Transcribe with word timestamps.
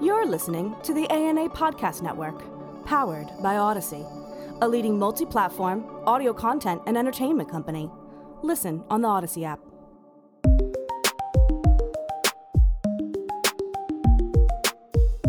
You're 0.00 0.26
listening 0.26 0.76
to 0.84 0.94
the 0.94 1.10
ANA 1.10 1.48
Podcast 1.48 2.02
Network, 2.02 2.44
powered 2.86 3.32
by 3.42 3.56
Odyssey, 3.56 4.04
a 4.62 4.68
leading 4.68 4.96
multi 4.96 5.26
platform 5.26 5.84
audio 6.06 6.32
content 6.32 6.82
and 6.86 6.96
entertainment 6.96 7.50
company. 7.50 7.90
Listen 8.44 8.84
on 8.90 9.02
the 9.02 9.08
Odyssey 9.08 9.44
app. 9.44 9.58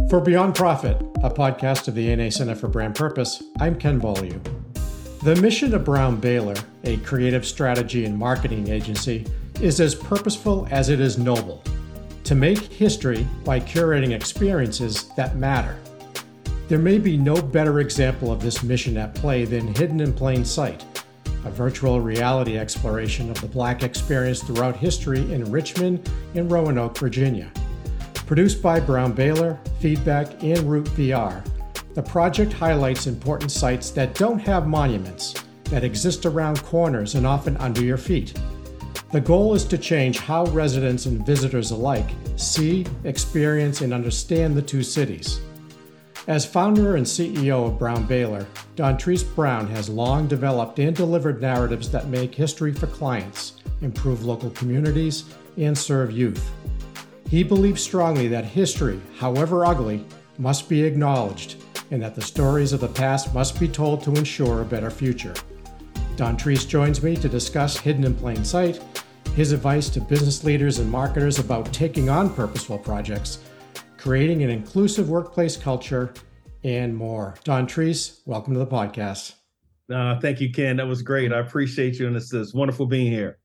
For 0.07 0.21
Beyond 0.21 0.53
Profit, 0.53 1.01
a 1.23 1.31
podcast 1.31 1.87
of 1.87 1.95
the 1.95 2.11
ANA 2.11 2.29
Center 2.29 2.53
for 2.53 2.67
Brand 2.67 2.93
Purpose, 2.93 3.41
I'm 3.59 3.75
Ken 3.75 3.97
Beaulieu. 3.97 4.39
The 5.23 5.35
mission 5.37 5.73
of 5.73 5.83
Brown 5.83 6.19
Baylor, 6.19 6.55
a 6.83 6.97
creative 6.97 7.43
strategy 7.43 8.05
and 8.05 8.15
marketing 8.15 8.69
agency, 8.69 9.25
is 9.61 9.81
as 9.81 9.95
purposeful 9.95 10.67
as 10.69 10.89
it 10.89 10.99
is 10.99 11.17
noble 11.17 11.63
to 12.29 12.35
make 12.35 12.59
history 12.59 13.25
by 13.43 13.59
curating 13.59 14.11
experiences 14.11 15.09
that 15.15 15.35
matter. 15.37 15.75
There 16.67 16.77
may 16.77 16.99
be 16.99 17.17
no 17.17 17.33
better 17.41 17.79
example 17.79 18.31
of 18.31 18.39
this 18.39 18.61
mission 18.61 18.97
at 18.97 19.15
play 19.15 19.45
than 19.45 19.73
Hidden 19.73 19.99
in 19.99 20.13
Plain 20.13 20.45
Sight, 20.45 20.85
a 21.43 21.49
virtual 21.49 21.99
reality 21.99 22.55
exploration 22.55 23.31
of 23.31 23.41
the 23.41 23.47
Black 23.47 23.81
experience 23.81 24.43
throughout 24.43 24.75
history 24.75 25.21
in 25.33 25.51
Richmond 25.51 26.07
and 26.35 26.51
Roanoke, 26.51 26.99
Virginia. 26.99 27.51
Produced 28.13 28.61
by 28.61 28.79
Brown 28.79 29.11
Baylor, 29.11 29.59
Feedback, 29.79 30.43
and 30.43 30.59
Root 30.69 30.85
VR, 30.89 31.43
the 31.95 32.03
project 32.03 32.53
highlights 32.53 33.07
important 33.07 33.51
sites 33.51 33.89
that 33.89 34.13
don't 34.13 34.37
have 34.37 34.67
monuments, 34.67 35.33
that 35.63 35.83
exist 35.83 36.27
around 36.27 36.61
corners 36.61 37.15
and 37.15 37.25
often 37.25 37.57
under 37.57 37.83
your 37.83 37.97
feet. 37.97 38.39
The 39.11 39.19
goal 39.19 39.55
is 39.55 39.65
to 39.65 39.77
change 39.79 40.19
how 40.19 40.45
residents 40.45 41.07
and 41.07 41.25
visitors 41.25 41.71
alike 41.71 42.11
see, 42.35 42.85
experience, 43.05 43.81
and 43.81 43.91
understand 43.91 44.55
the 44.55 44.61
two 44.61 44.83
cities. 44.83 45.41
As 46.27 46.45
founder 46.45 46.95
and 46.95 47.03
CEO 47.03 47.65
of 47.65 47.79
Brown 47.79 48.05
Baylor, 48.05 48.45
Dontrese 48.75 49.23
Brown 49.33 49.65
has 49.69 49.89
long 49.89 50.27
developed 50.27 50.77
and 50.77 50.95
delivered 50.95 51.41
narratives 51.41 51.89
that 51.89 52.07
make 52.07 52.35
history 52.35 52.71
for 52.71 52.85
clients, 52.85 53.53
improve 53.81 54.25
local 54.25 54.51
communities, 54.51 55.25
and 55.57 55.75
serve 55.75 56.11
youth. 56.11 56.51
He 57.27 57.43
believes 57.43 57.81
strongly 57.81 58.27
that 58.27 58.45
history, 58.45 59.01
however 59.17 59.65
ugly, 59.65 60.05
must 60.37 60.69
be 60.69 60.83
acknowledged 60.83 61.55
and 61.89 61.99
that 62.03 62.13
the 62.13 62.21
stories 62.21 62.73
of 62.73 62.79
the 62.79 62.87
past 62.87 63.33
must 63.33 63.59
be 63.59 63.67
told 63.67 64.03
to 64.03 64.13
ensure 64.13 64.61
a 64.61 64.65
better 64.65 64.91
future. 64.91 65.33
Dontrese 66.15 66.67
joins 66.67 67.01
me 67.01 67.15
to 67.15 67.29
discuss 67.29 67.77
Hidden 67.77 68.03
in 68.03 68.13
Plain 68.13 68.43
Sight, 68.43 68.81
his 69.39 69.53
advice 69.53 69.87
to 69.87 70.01
business 70.01 70.43
leaders 70.43 70.79
and 70.79 70.91
marketers 70.91 71.39
about 71.39 71.71
taking 71.71 72.09
on 72.09 72.29
purposeful 72.29 72.77
projects, 72.77 73.39
creating 73.95 74.43
an 74.43 74.49
inclusive 74.49 75.09
workplace 75.09 75.55
culture, 75.55 76.13
and 76.65 76.93
more. 76.93 77.33
Dontrese, 77.45 78.19
welcome 78.25 78.51
to 78.51 78.59
the 78.59 78.67
podcast. 78.67 79.35
Uh, 79.89 80.19
thank 80.19 80.41
you, 80.41 80.51
Ken. 80.51 80.75
That 80.75 80.87
was 80.87 81.01
great. 81.01 81.31
I 81.31 81.39
appreciate 81.39 81.99
you, 81.99 82.07
and 82.07 82.17
it's, 82.17 82.33
it's 82.33 82.53
wonderful 82.53 82.85
being 82.85 83.09
here. 83.09 83.37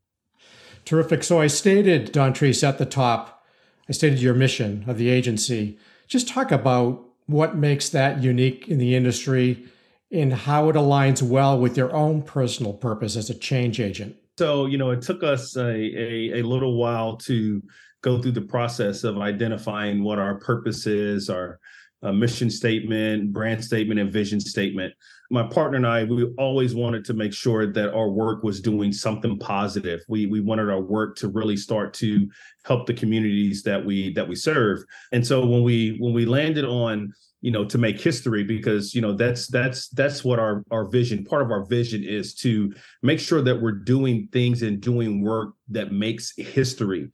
Terrific. 0.84 1.22
So 1.22 1.40
I 1.40 1.46
stated, 1.46 2.12
Dontrese, 2.12 2.66
at 2.68 2.78
the 2.78 2.86
top 2.86 3.44
I 3.88 3.92
stated 3.92 4.18
your 4.18 4.34
mission 4.34 4.84
of 4.88 4.98
the 4.98 5.10
agency. 5.10 5.78
Just 6.08 6.26
talk 6.26 6.50
about 6.50 7.04
what 7.26 7.56
makes 7.56 7.88
that 7.90 8.20
unique 8.20 8.66
in 8.66 8.78
the 8.78 8.96
industry 8.96 9.64
and 10.10 10.32
how 10.32 10.68
it 10.68 10.74
aligns 10.74 11.22
well 11.22 11.56
with 11.56 11.76
your 11.76 11.94
own 11.94 12.22
personal 12.22 12.72
purpose 12.72 13.14
as 13.14 13.30
a 13.30 13.38
change 13.38 13.78
agent. 13.78 14.16
So, 14.38 14.66
you 14.66 14.78
know, 14.78 14.90
it 14.90 15.02
took 15.02 15.22
us 15.22 15.56
a, 15.56 15.70
a, 15.70 16.40
a 16.40 16.42
little 16.42 16.76
while 16.76 17.16
to 17.18 17.62
go 18.02 18.20
through 18.20 18.32
the 18.32 18.42
process 18.42 19.04
of 19.04 19.18
identifying 19.18 20.02
what 20.02 20.18
our 20.18 20.36
purpose 20.36 20.86
is, 20.86 21.30
our 21.30 21.60
uh, 22.02 22.12
mission 22.12 22.50
statement, 22.50 23.32
brand 23.32 23.64
statement, 23.64 24.00
and 24.00 24.12
vision 24.12 24.40
statement 24.40 24.92
my 25.30 25.42
partner 25.42 25.76
and 25.76 25.86
I, 25.86 26.04
we 26.04 26.24
always 26.38 26.74
wanted 26.74 27.04
to 27.06 27.14
make 27.14 27.32
sure 27.32 27.66
that 27.66 27.94
our 27.94 28.08
work 28.08 28.42
was 28.44 28.60
doing 28.60 28.92
something 28.92 29.38
positive. 29.38 30.00
We 30.08 30.26
we 30.26 30.40
wanted 30.40 30.70
our 30.70 30.80
work 30.80 31.16
to 31.16 31.28
really 31.28 31.56
start 31.56 31.94
to 31.94 32.28
help 32.64 32.86
the 32.86 32.94
communities 32.94 33.62
that 33.64 33.84
we 33.84 34.12
that 34.14 34.28
we 34.28 34.36
serve. 34.36 34.84
And 35.12 35.26
so 35.26 35.44
when 35.44 35.62
we 35.62 35.96
when 35.98 36.12
we 36.12 36.26
landed 36.26 36.64
on 36.64 37.12
you 37.44 37.50
know 37.50 37.64
to 37.64 37.78
make 37.78 38.00
history 38.00 38.42
because 38.42 38.94
you 38.94 39.02
know 39.02 39.12
that's 39.12 39.46
that's 39.48 39.88
that's 39.90 40.24
what 40.24 40.38
our 40.38 40.64
our 40.70 40.86
vision 40.88 41.24
part 41.24 41.42
of 41.42 41.50
our 41.50 41.64
vision 41.66 42.02
is 42.02 42.34
to 42.34 42.72
make 43.02 43.20
sure 43.20 43.42
that 43.42 43.60
we're 43.60 43.80
doing 43.94 44.28
things 44.32 44.62
and 44.62 44.80
doing 44.80 45.22
work 45.22 45.50
that 45.68 45.92
makes 45.92 46.32
history 46.36 47.10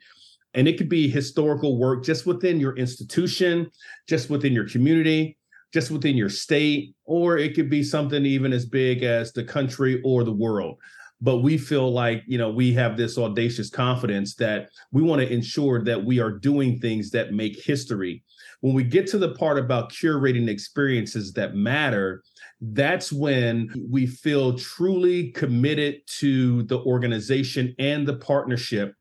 and 0.55 0.69
it 0.69 0.79
could 0.79 0.89
be 0.89 1.09
historical 1.09 1.79
work 1.79 2.05
just 2.05 2.27
within 2.27 2.61
your 2.61 2.77
institution 2.77 3.69
just 4.09 4.31
within 4.31 4.53
your 4.53 4.69
community 4.69 5.37
just 5.73 5.91
within 5.91 6.17
your 6.17 6.29
state, 6.29 6.95
or 7.05 7.39
it 7.39 7.55
could 7.55 7.71
be 7.71 7.83
something 7.83 8.27
even 8.27 8.53
as 8.53 8.67
big 8.67 9.03
as 9.03 9.33
the 9.33 9.45
country 9.45 10.01
or 10.05 10.25
the 10.25 10.33
world. 10.33 10.79
But 11.21 11.39
we 11.39 11.59
feel 11.59 11.93
like, 11.93 12.23
you 12.27 12.39
know, 12.39 12.51
we 12.51 12.73
have 12.75 12.97
this 12.97 13.19
audacious 13.19 13.69
confidence 13.69 14.35
that 14.37 14.71
we 14.91 15.03
want 15.03 15.21
to 15.21 15.33
ensure 15.33 15.83
that 15.85 16.03
we 16.03 16.19
are 16.19 16.31
doing 16.31 16.79
things 16.79 17.11
that 17.11 17.35
make 17.35 17.63
history. 17.63 18.25
When 18.61 18.75
we 18.75 18.85
get 18.85 19.07
to 19.09 19.19
the 19.19 19.35
part 19.35 19.59
about 19.59 19.91
curating 19.91 20.49
experiences 20.49 21.33
that 21.33 21.55
matter, 21.55 22.23
that's 22.61 23.11
when 23.11 23.71
we 23.89 24.07
feel 24.07 24.59
truly 24.59 25.31
committed 25.33 26.03
to 26.19 26.65
the 26.65 26.79
organization 26.81 27.75
and 27.79 28.07
the 28.07 28.17
partnership 28.17 28.95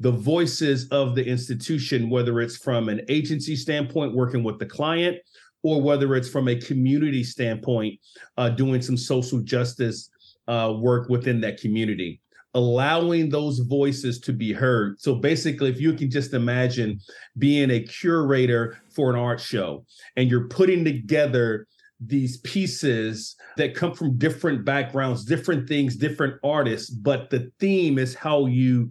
the 0.00 0.10
voices 0.10 0.88
of 0.88 1.14
the 1.14 1.24
institution, 1.24 2.10
whether 2.10 2.40
it's 2.40 2.56
from 2.56 2.88
an 2.88 3.00
agency 3.08 3.56
standpoint, 3.56 4.14
working 4.14 4.42
with 4.42 4.58
the 4.58 4.66
client, 4.66 5.16
or 5.62 5.80
whether 5.80 6.14
it's 6.14 6.28
from 6.28 6.48
a 6.48 6.60
community 6.60 7.24
standpoint, 7.24 7.98
uh, 8.36 8.48
doing 8.48 8.82
some 8.82 8.96
social 8.96 9.40
justice 9.40 10.10
uh, 10.46 10.74
work 10.78 11.08
within 11.08 11.40
that 11.40 11.58
community, 11.58 12.20
allowing 12.54 13.28
those 13.28 13.58
voices 13.60 14.20
to 14.20 14.32
be 14.32 14.52
heard. 14.52 15.00
So 15.00 15.16
basically, 15.16 15.70
if 15.70 15.80
you 15.80 15.92
can 15.92 16.10
just 16.10 16.34
imagine 16.34 17.00
being 17.38 17.70
a 17.70 17.80
curator 17.80 18.78
for 18.94 19.10
an 19.10 19.16
art 19.16 19.40
show 19.40 19.84
and 20.16 20.30
you're 20.30 20.48
putting 20.48 20.84
together 20.84 21.66
these 22.00 22.38
pieces 22.38 23.36
that 23.56 23.74
come 23.74 23.94
from 23.94 24.18
different 24.18 24.64
backgrounds, 24.64 25.24
different 25.24 25.68
things, 25.68 25.96
different 25.96 26.34
artists, 26.44 26.90
but 26.90 27.30
the 27.30 27.50
theme 27.58 27.98
is 27.98 28.14
how 28.14 28.46
you 28.46 28.90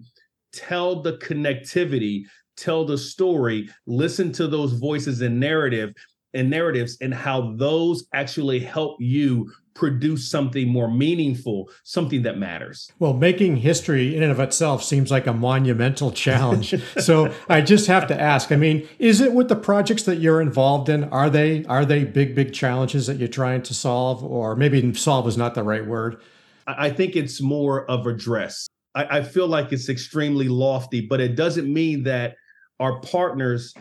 tell 0.51 1.01
the 1.01 1.17
connectivity, 1.17 2.23
tell 2.55 2.85
the 2.85 2.97
story, 2.97 3.69
listen 3.87 4.31
to 4.31 4.47
those 4.47 4.73
voices 4.73 5.21
and 5.21 5.39
narrative 5.39 5.93
and 6.33 6.49
narratives 6.49 6.97
and 7.01 7.13
how 7.13 7.53
those 7.55 8.05
actually 8.13 8.59
help 8.59 8.97
you 8.99 9.51
produce 9.73 10.29
something 10.29 10.67
more 10.67 10.89
meaningful, 10.89 11.69
something 11.83 12.21
that 12.23 12.37
matters. 12.37 12.91
Well, 12.99 13.13
making 13.13 13.57
history 13.57 14.15
in 14.15 14.23
and 14.23 14.31
of 14.31 14.39
itself 14.39 14.83
seems 14.83 15.09
like 15.11 15.27
a 15.27 15.33
monumental 15.33 16.11
challenge. 16.11 16.75
so 16.99 17.33
I 17.49 17.61
just 17.61 17.87
have 17.87 18.07
to 18.07 18.19
ask, 18.19 18.51
I 18.51 18.55
mean, 18.55 18.87
is 18.99 19.21
it 19.21 19.33
with 19.33 19.49
the 19.49 19.55
projects 19.55 20.03
that 20.03 20.17
you're 20.17 20.41
involved 20.41 20.89
in? 20.89 21.05
Are 21.05 21.29
they 21.29 21.65
are 21.65 21.85
they 21.85 22.03
big, 22.03 22.35
big 22.35 22.53
challenges 22.53 23.07
that 23.07 23.17
you're 23.17 23.27
trying 23.27 23.63
to 23.63 23.73
solve? 23.73 24.23
Or 24.23 24.55
maybe 24.55 24.93
solve 24.93 25.27
is 25.27 25.37
not 25.37 25.55
the 25.55 25.63
right 25.63 25.85
word. 25.85 26.21
I 26.67 26.89
think 26.89 27.15
it's 27.15 27.41
more 27.41 27.89
of 27.89 28.07
address. 28.07 28.67
I, 28.95 29.19
I 29.19 29.23
feel 29.23 29.47
like 29.47 29.71
it's 29.73 29.89
extremely 29.89 30.47
lofty, 30.47 31.01
but 31.01 31.19
it 31.19 31.35
doesn't 31.35 31.71
mean 31.71 32.03
that 32.03 32.35
our 32.79 32.99
partners 33.01 33.73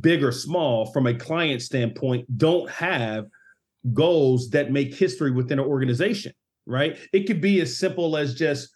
big 0.00 0.22
or 0.22 0.32
small, 0.32 0.90
from 0.92 1.06
a 1.06 1.14
client 1.14 1.62
standpoint, 1.62 2.38
don't 2.38 2.68
have 2.70 3.26
goals 3.92 4.50
that 4.50 4.70
make 4.70 4.94
history 4.94 5.30
within 5.30 5.58
an 5.58 5.64
organization, 5.64 6.32
right? 6.66 6.96
It 7.12 7.26
could 7.26 7.40
be 7.40 7.60
as 7.60 7.76
simple 7.76 8.16
as 8.16 8.34
just 8.34 8.68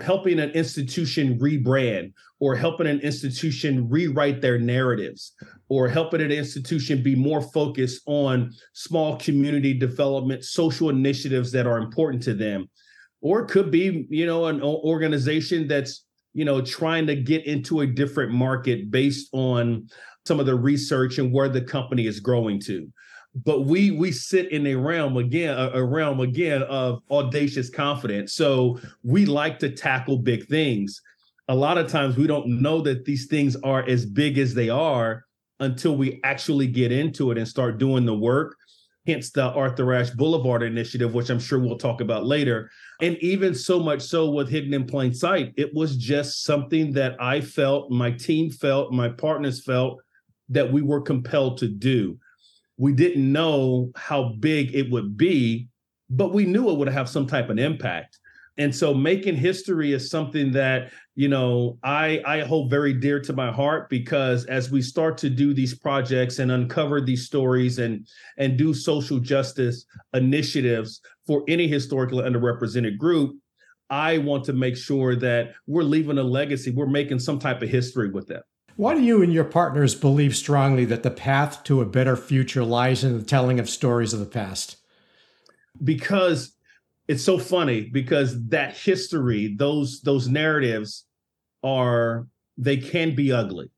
helping 0.00 0.40
an 0.40 0.50
institution 0.50 1.38
rebrand 1.38 2.12
or 2.40 2.56
helping 2.56 2.86
an 2.86 3.00
institution 3.00 3.88
rewrite 3.88 4.40
their 4.40 4.58
narratives 4.58 5.32
or 5.68 5.88
helping 5.88 6.20
an 6.20 6.32
institution 6.32 7.02
be 7.02 7.14
more 7.14 7.40
focused 7.40 8.02
on 8.06 8.52
small 8.72 9.16
community 9.18 9.72
development 9.72 10.44
social 10.44 10.90
initiatives 10.90 11.52
that 11.52 11.66
are 11.66 11.78
important 11.78 12.20
to 12.22 12.34
them 12.34 12.68
or 13.20 13.42
it 13.42 13.48
could 13.48 13.70
be 13.70 14.06
you 14.10 14.26
know 14.26 14.46
an 14.46 14.60
organization 14.60 15.68
that's 15.68 16.04
you 16.34 16.44
know 16.44 16.60
trying 16.60 17.06
to 17.06 17.14
get 17.14 17.46
into 17.46 17.80
a 17.80 17.86
different 17.86 18.32
market 18.32 18.90
based 18.90 19.28
on 19.32 19.88
some 20.26 20.40
of 20.40 20.46
the 20.46 20.54
research 20.54 21.18
and 21.18 21.32
where 21.32 21.48
the 21.48 21.60
company 21.60 22.06
is 22.06 22.18
growing 22.18 22.60
to 22.60 22.92
but 23.44 23.66
we 23.66 23.90
we 23.90 24.12
sit 24.12 24.50
in 24.50 24.66
a 24.66 24.74
realm 24.74 25.16
again 25.16 25.56
a, 25.74 25.84
realm 25.84 26.20
again 26.20 26.62
of 26.64 27.02
audacious 27.10 27.68
confidence. 27.68 28.32
So 28.32 28.78
we 29.02 29.26
like 29.26 29.58
to 29.58 29.70
tackle 29.70 30.18
big 30.18 30.46
things. 30.46 31.00
A 31.48 31.54
lot 31.54 31.78
of 31.78 31.90
times 31.90 32.16
we 32.16 32.26
don't 32.26 32.62
know 32.62 32.80
that 32.82 33.04
these 33.04 33.26
things 33.26 33.56
are 33.56 33.86
as 33.86 34.06
big 34.06 34.38
as 34.38 34.54
they 34.54 34.68
are 34.68 35.24
until 35.60 35.96
we 35.96 36.20
actually 36.24 36.66
get 36.66 36.92
into 36.92 37.30
it 37.30 37.38
and 37.38 37.46
start 37.46 37.78
doing 37.78 38.04
the 38.04 38.14
work 38.14 38.56
hence 39.06 39.30
the 39.30 39.44
arthur 39.52 39.94
ashe 39.94 40.10
boulevard 40.10 40.62
initiative 40.62 41.14
which 41.14 41.30
i'm 41.30 41.38
sure 41.38 41.58
we'll 41.58 41.78
talk 41.78 42.00
about 42.00 42.26
later. 42.26 42.70
And 43.00 43.16
even 43.18 43.54
so 43.54 43.78
much 43.78 44.02
so 44.02 44.30
with 44.30 44.48
hidden 44.48 44.74
in 44.74 44.86
plain 44.86 45.14
sight 45.14 45.52
it 45.56 45.72
was 45.74 45.96
just 45.96 46.42
something 46.42 46.92
that 46.92 47.16
i 47.20 47.40
felt 47.40 47.90
my 47.90 48.10
team 48.10 48.50
felt 48.50 48.92
my 48.92 49.08
partners 49.08 49.62
felt 49.62 50.00
that 50.48 50.72
we 50.72 50.82
were 50.82 51.00
compelled 51.00 51.58
to 51.58 51.68
do. 51.68 52.18
We 52.76 52.92
didn't 52.92 53.30
know 53.32 53.90
how 53.96 54.34
big 54.40 54.74
it 54.74 54.90
would 54.90 55.16
be, 55.16 55.68
but 56.10 56.32
we 56.32 56.44
knew 56.44 56.70
it 56.70 56.78
would 56.78 56.88
have 56.88 57.08
some 57.08 57.26
type 57.26 57.48
of 57.48 57.58
impact. 57.58 58.18
And 58.58 58.74
so 58.74 58.94
making 58.94 59.36
history 59.36 59.92
is 59.92 60.10
something 60.10 60.50
that, 60.52 60.90
you 61.14 61.28
know, 61.28 61.78
I 61.82 62.22
I 62.24 62.40
hold 62.40 62.70
very 62.70 62.94
dear 62.94 63.20
to 63.20 63.32
my 63.34 63.52
heart 63.52 63.90
because 63.90 64.46
as 64.46 64.70
we 64.70 64.80
start 64.80 65.18
to 65.18 65.30
do 65.30 65.52
these 65.52 65.78
projects 65.78 66.38
and 66.38 66.50
uncover 66.50 67.00
these 67.00 67.26
stories 67.26 67.78
and 67.78 68.06
and 68.38 68.56
do 68.56 68.72
social 68.72 69.18
justice 69.18 69.84
initiatives 70.14 71.00
for 71.26 71.44
any 71.48 71.68
historically 71.68 72.24
underrepresented 72.24 72.96
group, 72.96 73.36
I 73.90 74.18
want 74.18 74.44
to 74.44 74.52
make 74.54 74.76
sure 74.76 75.16
that 75.16 75.52
we're 75.66 75.82
leaving 75.82 76.18
a 76.18 76.22
legacy, 76.22 76.70
we're 76.70 76.86
making 76.86 77.18
some 77.18 77.38
type 77.38 77.60
of 77.60 77.68
history 77.68 78.10
with 78.10 78.26
them. 78.26 78.42
Why 78.76 78.94
do 78.94 79.02
you 79.02 79.22
and 79.22 79.32
your 79.32 79.44
partners 79.44 79.94
believe 79.94 80.36
strongly 80.36 80.84
that 80.84 81.02
the 81.02 81.10
path 81.10 81.64
to 81.64 81.80
a 81.80 81.86
better 81.86 82.14
future 82.14 82.62
lies 82.62 83.02
in 83.02 83.16
the 83.16 83.24
telling 83.24 83.58
of 83.58 83.70
stories 83.70 84.12
of 84.12 84.20
the 84.20 84.26
past? 84.26 84.76
Because 85.82 86.52
it's 87.08 87.24
so 87.24 87.38
funny 87.38 87.82
because 87.82 88.48
that 88.48 88.76
history, 88.76 89.54
those 89.56 90.02
those 90.02 90.28
narratives 90.28 91.04
are 91.62 92.26
they 92.58 92.76
can 92.76 93.14
be 93.14 93.32
ugly 93.32 93.70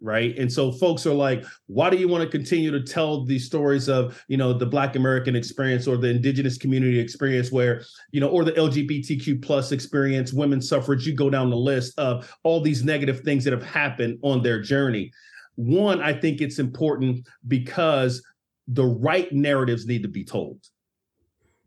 right? 0.00 0.36
And 0.38 0.52
so 0.52 0.70
folks 0.70 1.06
are 1.06 1.14
like 1.14 1.44
why 1.66 1.90
do 1.90 1.96
you 1.96 2.08
want 2.08 2.22
to 2.22 2.30
continue 2.30 2.70
to 2.70 2.82
tell 2.82 3.24
these 3.24 3.46
stories 3.46 3.88
of 3.88 4.22
you 4.28 4.36
know 4.36 4.52
the 4.52 4.66
black 4.66 4.96
american 4.96 5.34
experience 5.34 5.86
or 5.86 5.96
the 5.96 6.08
indigenous 6.08 6.56
community 6.56 6.98
experience 6.98 7.50
where 7.50 7.82
you 8.12 8.20
know 8.20 8.28
or 8.28 8.44
the 8.44 8.52
lgbtq 8.52 9.42
plus 9.42 9.72
experience 9.72 10.32
women's 10.32 10.68
suffrage 10.68 11.06
you 11.06 11.14
go 11.14 11.30
down 11.30 11.50
the 11.50 11.56
list 11.56 11.98
of 11.98 12.32
all 12.44 12.60
these 12.60 12.84
negative 12.84 13.20
things 13.20 13.44
that 13.44 13.52
have 13.52 13.64
happened 13.64 14.18
on 14.22 14.42
their 14.42 14.60
journey. 14.60 15.10
One 15.56 16.00
i 16.00 16.12
think 16.12 16.40
it's 16.40 16.58
important 16.58 17.26
because 17.48 18.22
the 18.68 18.84
right 18.84 19.32
narratives 19.32 19.86
need 19.86 20.02
to 20.02 20.08
be 20.08 20.24
told 20.24 20.60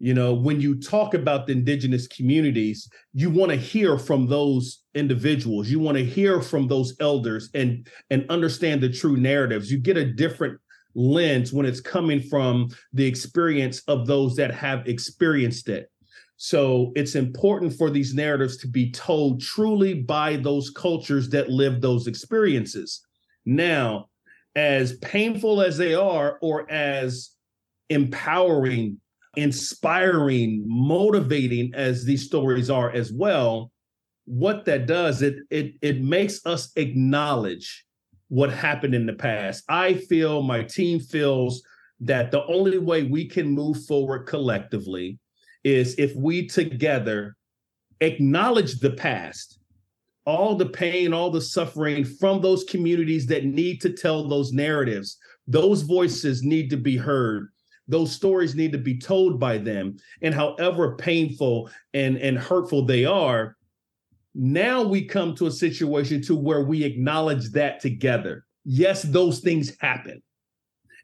you 0.02 0.14
know 0.14 0.34
when 0.34 0.60
you 0.60 0.80
talk 0.80 1.14
about 1.14 1.46
the 1.46 1.54
indigenous 1.54 2.08
communities 2.08 2.90
you 3.14 3.30
want 3.30 3.52
to 3.52 3.58
hear 3.58 3.98
from 3.98 4.28
those 4.28 4.82
individuals. 4.94 5.70
You 5.70 5.80
want 5.80 5.98
to 5.98 6.06
hear 6.06 6.42
from 6.42 6.68
those 6.68 6.96
elders 7.00 7.50
and 7.54 7.88
and 8.10 8.26
understand 8.30 8.82
the 8.82 8.90
true 8.90 9.18
narratives. 9.18 9.72
You 9.72 9.80
get 9.80 9.98
a 9.98 10.12
different 10.12 10.60
lens 10.94 11.54
when 11.54 11.66
it's 11.66 11.80
coming 11.80 12.22
from 12.22 12.70
the 12.94 13.06
experience 13.06 13.82
of 13.88 14.08
those 14.08 14.36
that 14.36 14.54
have 14.54 14.88
experienced 14.88 15.70
it. 15.70 15.90
So 16.36 16.92
it's 16.96 17.16
important 17.16 17.74
for 17.74 17.90
these 17.90 18.14
narratives 18.14 18.58
to 18.58 18.68
be 18.68 18.92
told 18.92 19.42
truly 19.42 19.94
by 19.94 20.36
those 20.38 20.72
cultures 20.72 21.30
that 21.30 21.50
live 21.50 21.80
those 21.80 22.08
experiences. 22.08 23.02
Now 23.46 24.08
as 24.56 24.98
painful 24.98 25.62
as 25.62 25.78
they 25.78 25.94
are 25.94 26.38
or 26.42 26.70
as 26.70 27.30
empowering 27.90 29.00
inspiring, 29.36 30.64
motivating 30.68 31.74
as 31.74 32.04
these 32.04 32.26
stories 32.26 32.70
are 32.70 32.92
as 32.92 33.12
well, 33.12 33.72
what 34.26 34.66
that 34.66 34.86
does, 34.86 35.22
it 35.22 35.38
it 35.50 35.74
it 35.82 36.02
makes 36.02 36.46
us 36.46 36.72
acknowledge 36.76 37.86
what 38.30 38.52
happened 38.52 38.96
in 38.96 39.06
the 39.06 39.14
past. 39.14 39.64
I 39.68 39.96
feel 39.96 40.42
my 40.42 40.64
team 40.64 41.00
feels 41.00 41.62
that 42.00 42.32
the 42.32 42.46
only 42.46 42.78
way 42.78 43.04
we 43.04 43.28
can 43.28 43.50
move 43.50 43.86
forward 43.86 44.26
collectively 44.28 45.20
is 45.64 45.96
if 45.96 46.16
we 46.16 46.48
together 46.48 47.36
acknowledge 48.00 48.80
the 48.80 48.92
past, 48.92 49.60
all 50.26 50.56
the 50.56 50.66
pain, 50.66 51.14
all 51.14 51.30
the 51.30 51.42
suffering 51.42 52.04
from 52.04 52.42
those 52.42 52.64
communities 52.64 53.28
that 53.28 53.46
need 53.46 53.82
to 53.82 53.92
tell 53.92 54.28
those 54.28 54.52
narratives. 54.54 55.18
Those 55.48 55.82
voices 55.82 56.44
need 56.44 56.70
to 56.70 56.78
be 56.78 56.98
heard 56.98 57.50
those 57.92 58.12
stories 58.12 58.56
need 58.56 58.72
to 58.72 58.78
be 58.78 58.98
told 58.98 59.40
by 59.40 59.58
them 59.58 59.98
and 60.22 60.34
however 60.34 60.96
painful 60.96 61.70
and 61.94 62.18
and 62.18 62.38
hurtful 62.38 62.86
they 62.86 63.06
are 63.06 63.56
now 64.34 64.82
we 64.82 65.04
come 65.06 65.36
to 65.36 65.48
a 65.48 65.52
situation 65.52 66.22
to 66.24 66.36
where 66.36 66.64
we 66.64 66.84
acknowledge 66.84 67.52
that 67.52 67.80
together. 67.80 68.46
Yes 68.64 69.04
those 69.04 69.40
things 69.40 69.74
happen. 69.80 70.22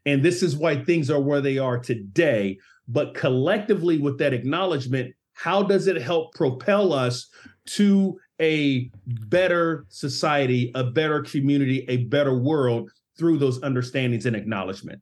And 0.06 0.24
this 0.24 0.42
is 0.42 0.56
why 0.56 0.84
things 0.84 1.10
are 1.10 1.20
where 1.20 1.42
they 1.42 1.58
are 1.58 1.78
today. 1.78 2.58
But 2.88 3.14
collectively 3.14 3.98
with 3.98 4.18
that 4.20 4.34
acknowledgement 4.34 5.14
how 5.34 5.62
does 5.62 5.88
it 5.88 6.02
help 6.02 6.34
propel 6.34 6.94
us 6.94 7.30
to 7.66 8.18
a 8.42 8.90
better 9.06 9.86
society 9.90 10.72
a 10.74 10.84
better 10.84 11.22
community 11.22 11.86
a 11.90 11.98
better 12.06 12.38
world 12.38 12.90
through 13.18 13.38
those 13.38 13.60
understandings 13.62 14.26
and 14.26 14.36
acknowledgement 14.36 15.02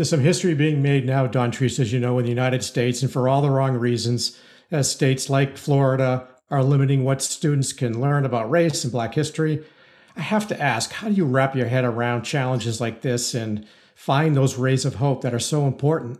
there's 0.00 0.08
some 0.08 0.20
history 0.20 0.54
being 0.54 0.80
made 0.80 1.04
now, 1.04 1.26
Dontrese, 1.26 1.78
as 1.78 1.92
you 1.92 2.00
know, 2.00 2.18
in 2.18 2.24
the 2.24 2.30
United 2.30 2.64
States, 2.64 3.02
and 3.02 3.12
for 3.12 3.28
all 3.28 3.42
the 3.42 3.50
wrong 3.50 3.76
reasons, 3.76 4.40
as 4.70 4.90
states 4.90 5.28
like 5.28 5.58
Florida 5.58 6.26
are 6.50 6.64
limiting 6.64 7.04
what 7.04 7.20
students 7.20 7.74
can 7.74 8.00
learn 8.00 8.24
about 8.24 8.50
race 8.50 8.82
and 8.82 8.90
Black 8.90 9.12
history. 9.12 9.62
I 10.16 10.22
have 10.22 10.48
to 10.48 10.58
ask, 10.58 10.90
how 10.90 11.10
do 11.10 11.14
you 11.14 11.26
wrap 11.26 11.54
your 11.54 11.66
head 11.66 11.84
around 11.84 12.22
challenges 12.22 12.80
like 12.80 13.02
this 13.02 13.34
and 13.34 13.66
find 13.94 14.34
those 14.34 14.56
rays 14.56 14.86
of 14.86 14.94
hope 14.94 15.20
that 15.20 15.34
are 15.34 15.38
so 15.38 15.66
important? 15.66 16.18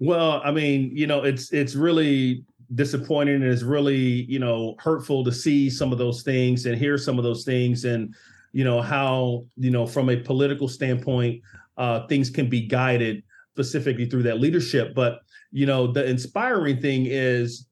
Well, 0.00 0.42
I 0.44 0.50
mean, 0.50 0.90
you 0.92 1.06
know, 1.06 1.22
it's 1.22 1.52
it's 1.52 1.76
really 1.76 2.44
disappointing 2.74 3.36
and 3.36 3.44
it's 3.44 3.62
really, 3.62 4.24
you 4.24 4.40
know, 4.40 4.74
hurtful 4.80 5.22
to 5.22 5.30
see 5.30 5.70
some 5.70 5.92
of 5.92 5.98
those 5.98 6.24
things 6.24 6.66
and 6.66 6.76
hear 6.76 6.98
some 6.98 7.18
of 7.18 7.22
those 7.22 7.44
things 7.44 7.84
and 7.84 8.12
you 8.52 8.64
know 8.64 8.82
how, 8.82 9.46
you 9.56 9.70
know, 9.70 9.86
from 9.86 10.10
a 10.10 10.16
political 10.16 10.66
standpoint, 10.66 11.42
uh, 11.76 12.06
things 12.06 12.30
can 12.30 12.48
be 12.48 12.66
guided 12.66 13.22
specifically 13.54 14.06
through 14.06 14.24
that 14.24 14.40
leadership. 14.40 14.94
But 14.94 15.20
you 15.50 15.66
know, 15.66 15.92
the 15.92 16.04
inspiring 16.04 16.80
thing 16.80 17.06
is 17.06 17.68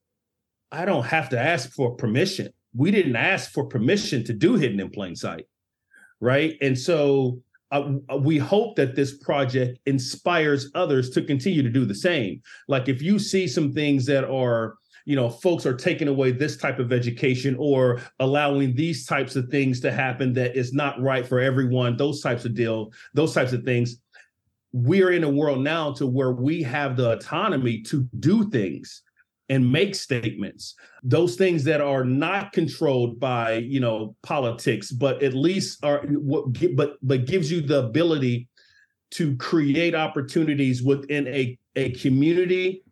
I 0.71 0.85
don't 0.85 1.05
have 1.05 1.29
to 1.31 1.39
ask 1.39 1.71
for 1.73 1.95
permission. 1.95 2.49
We 2.75 2.91
didn't 2.91 3.17
ask 3.17 3.51
for 3.51 3.67
permission 3.67 4.25
to 4.25 4.33
do 4.33 4.55
Hidden 4.55 4.81
in 4.81 4.91
Plain 4.91 5.17
Sight, 5.17 5.47
right? 6.21 6.57
And 6.63 6.79
so 6.79 7.41
uh, 7.71 7.93
we 8.21 8.39
hope 8.39 8.77
that 8.77 8.95
this 8.95 9.19
project 9.19 9.79
inspires 9.87 10.71
others 10.75 11.11
to 11.11 11.23
continue 11.23 11.63
to 11.63 11.71
do 11.71 11.85
the 11.85 11.95
same. 11.95 12.41
Like 12.69 12.89
if 12.89 13.03
you 13.03 13.19
see 13.19 13.49
some 13.49 13.73
things 13.73 14.07
that 14.07 14.25
are 14.25 14.77
you 15.05 15.17
know 15.17 15.29
folks 15.29 15.67
are 15.67 15.75
taking 15.75 16.09
away 16.09 16.31
this 16.31 16.57
type 16.57 16.79
of 16.79 16.93
education 16.93 17.57
or 17.59 18.01
allowing 18.21 18.75
these 18.75 19.07
types 19.07 19.37
of 19.37 19.49
things 19.49 19.81
to 19.81 19.93
happen 19.93 20.33
that 20.33 20.57
is 20.57 20.73
not 20.73 21.01
right 21.01 21.27
for 21.27 21.41
everyone 21.41 21.97
those 21.97 22.21
types 22.21 22.45
of 22.45 22.55
deal 22.55 22.91
those 23.15 23.35
types 23.35 23.53
of 23.53 23.65
things. 23.65 23.97
We're 24.73 25.13
in 25.13 25.25
a 25.25 25.31
world 25.31 25.61
now 25.61 25.93
to 25.95 26.07
where 26.07 26.33
we 26.33 26.63
have 26.63 26.97
the 26.97 27.13
autonomy 27.13 27.83
to 27.83 28.09
do 28.21 28.49
things 28.49 29.03
and 29.49 29.71
make 29.71 29.95
statements. 29.95 30.75
Those 31.03 31.37
things 31.37 31.63
that 31.65 31.83
are 31.83 32.05
not 32.05 32.53
controlled 32.53 33.21
by 33.21 33.55
you 33.57 33.81
know 33.81 34.17
politics 34.23 34.91
but 34.91 35.23
at 35.23 35.35
least 35.35 35.85
are 35.85 36.03
what 36.07 36.75
but 36.75 36.97
but 37.03 37.27
gives 37.27 37.51
you 37.51 37.61
the 37.61 37.85
ability 37.85 38.49
to 39.13 39.37
create 39.37 39.95
opportunities 39.95 40.83
within 40.83 41.27
a 41.29 41.59
a 41.77 41.91
community 41.91 42.83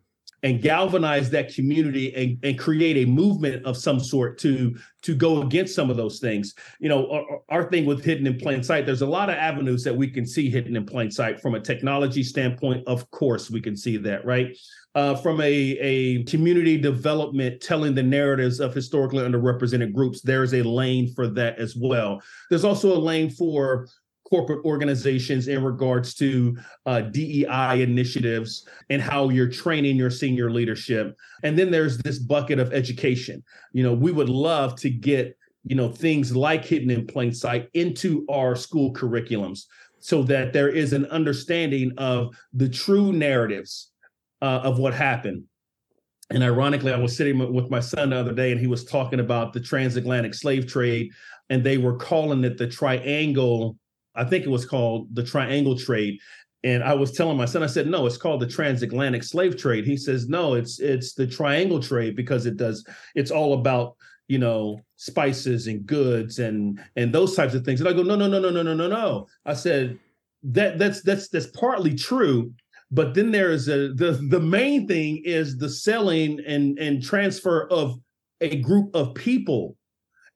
and 0.43 0.63
galvanize 0.63 1.31
that 1.31 1.55
community 1.55 2.15
and, 2.15 2.39
and 2.43 2.59
create 2.59 2.97
a 3.07 3.11
movement 3.11 3.65
of 3.65 3.77
some 3.77 4.01
sort 4.01 4.39
to 4.39 4.77
to 5.03 5.15
go 5.15 5.43
against 5.43 5.75
some 5.75 5.91
of 5.91 5.97
those 5.97 6.19
things. 6.19 6.55
You 6.79 6.89
know 6.89 7.11
our, 7.11 7.41
our, 7.49 7.71
thing 7.71 7.87
with 7.87 8.05
hidden 8.05 8.27
in 8.27 8.39
plain 8.39 8.63
sight 8.63 8.87
there's 8.87 9.03
a 9.03 9.07
lot 9.07 9.31
of 9.31 9.37
avenues 9.37 9.85
that 9.85 9.97
we 9.97 10.09
can 10.09 10.27
see 10.27 10.51
hidden 10.51 10.77
in 10.77 10.85
plain 10.87 11.11
sight 11.11 11.41
from 11.41 11.55
a 11.55 11.61
technology 11.61 12.23
standpoint. 12.23 12.87
Of 12.87 13.11
course 13.11 13.51
we 13.51 13.61
can 13.61 13.77
see 13.77 13.97
that 13.99 14.25
right? 14.25 14.57
Uh, 14.97 15.15
from 15.15 15.41
a, 15.41 15.47
a 15.47 16.25
community 16.25 16.77
development 16.77 17.61
telling 17.61 17.95
the 17.95 18.03
narratives 18.03 18.59
of 18.59 18.75
historically 18.75 19.23
underrepresented 19.23 19.95
groups 19.95 20.21
there's 20.21 20.53
a 20.53 20.63
lane 20.63 21.13
for 21.15 21.29
that 21.29 21.59
as 21.59 21.77
well. 21.77 22.21
There's 22.49 22.65
also 22.65 22.97
a 22.97 22.99
lane 22.99 23.31
for 23.31 23.87
corporate 24.31 24.65
organizations 24.65 25.49
in 25.49 25.63
regards 25.63 26.15
to 26.15 26.57
uh, 26.87 27.01
DEI 27.01 27.83
initiatives 27.83 28.67
and 28.89 29.03
how 29.03 29.29
you're 29.29 29.49
training 29.49 29.97
your 29.97 30.11
senior 30.11 30.51
leadership. 30.51 31.17
And 31.43 31.59
then 31.59 31.71
there's 31.71 31.99
this 31.99 32.19
bucket 32.19 32.61
of 32.61 32.73
education. 32.73 33.43
You 33.73 33.83
know, 33.83 33.93
we 33.93 34.13
would 34.13 34.29
love 34.29 34.77
to 34.77 34.91
get, 34.91 35.37
you 35.65 35.75
know, 35.75 35.89
things 35.91 36.35
like 36.35 36.65
hidden 36.65 36.91
in 36.91 37.07
plain 37.07 37.35
sight 37.35 37.69
into 37.75 38.25
our 38.31 38.55
school 38.55 38.93
curriculums 38.93 39.65
so 39.99 40.23
that 40.23 40.53
there 40.53 40.69
is 40.69 40.93
an 40.93 41.07
understanding 41.07 41.93
of 41.99 42.35
the 42.53 42.69
true 42.69 43.13
narratives 43.13 43.91
uh, 44.41 44.61
of 44.63 44.79
what 44.79 44.95
happened. 44.95 45.45
And 46.31 46.45
ironically, 46.45 46.93
I 46.93 46.99
was 46.99 47.17
sitting 47.17 47.53
with 47.53 47.71
my 47.71 47.81
son 47.81 48.11
the 48.11 48.17
other 48.17 48.33
day 48.33 48.53
and 48.53 48.61
he 48.61 48.69
was 48.69 48.85
talking 48.85 49.19
about 49.19 49.53
the 49.53 49.61
transatlantic 49.61 50.35
slave 50.35 50.69
trade, 50.69 51.11
and 51.51 51.65
they 51.65 51.77
were 51.77 51.97
calling 51.97 52.45
it 52.45 52.57
the 52.57 52.69
triangle 52.69 53.77
I 54.15 54.25
think 54.25 54.45
it 54.45 54.51
was 54.51 54.67
called 54.67 55.15
the 55.15 55.23
triangle 55.23 55.79
trade. 55.79 56.19
And 56.63 56.85
I 56.85 56.93
was 56.93 57.13
telling 57.13 57.39
my 57.39 57.47
son, 57.47 57.63
I 57.63 57.67
said, 57.67 57.87
no, 57.87 58.07
it's 58.07 58.19
called 58.19 58.41
the 58.41 58.47
transatlantic 58.47 59.23
slave 59.23 59.57
trade. 59.57 59.87
He 59.87 59.97
says, 59.97 60.29
no, 60.29 60.55
it's 60.55 60.79
it's 60.79 61.15
the 61.15 61.27
triangle 61.27 61.81
trade 61.81 62.17
because 62.17 62.45
it 62.45 62.57
does, 62.57 62.87
it's 63.15 63.31
all 63.31 63.55
about, 63.55 63.97
you 64.29 64.39
know, 64.39 64.81
spices 64.97 65.69
and 65.69 65.87
goods 65.87 66.39
and 66.39 66.79
and 66.97 67.13
those 67.13 67.35
types 67.35 67.55
of 67.55 67.65
things. 67.65 67.81
And 67.81 67.89
I 67.89 67.95
go, 67.95 68.03
no, 68.03 68.15
no, 68.15 68.29
no, 68.29 68.39
no, 68.41 68.51
no, 68.51 68.63
no, 68.63 68.75
no, 68.75 68.89
no. 68.89 69.27
I 69.47 69.55
said 69.55 69.99
that 70.43 70.79
that's 70.79 71.03
that's 71.03 71.29
that's 71.29 71.47
partly 71.49 71.95
true, 71.95 72.53
but 72.91 73.15
then 73.15 73.31
there 73.31 73.51
is 73.51 73.69
a 73.69 73.93
the 73.95 74.13
the 74.29 74.41
main 74.41 74.87
thing 74.87 75.23
is 75.25 75.57
the 75.57 75.69
selling 75.69 76.41
and 76.47 76.79
and 76.79 77.03
transfer 77.03 77.69
of 77.69 77.99
a 78.43 78.57
group 78.57 78.95
of 78.95 79.15
people, 79.15 79.77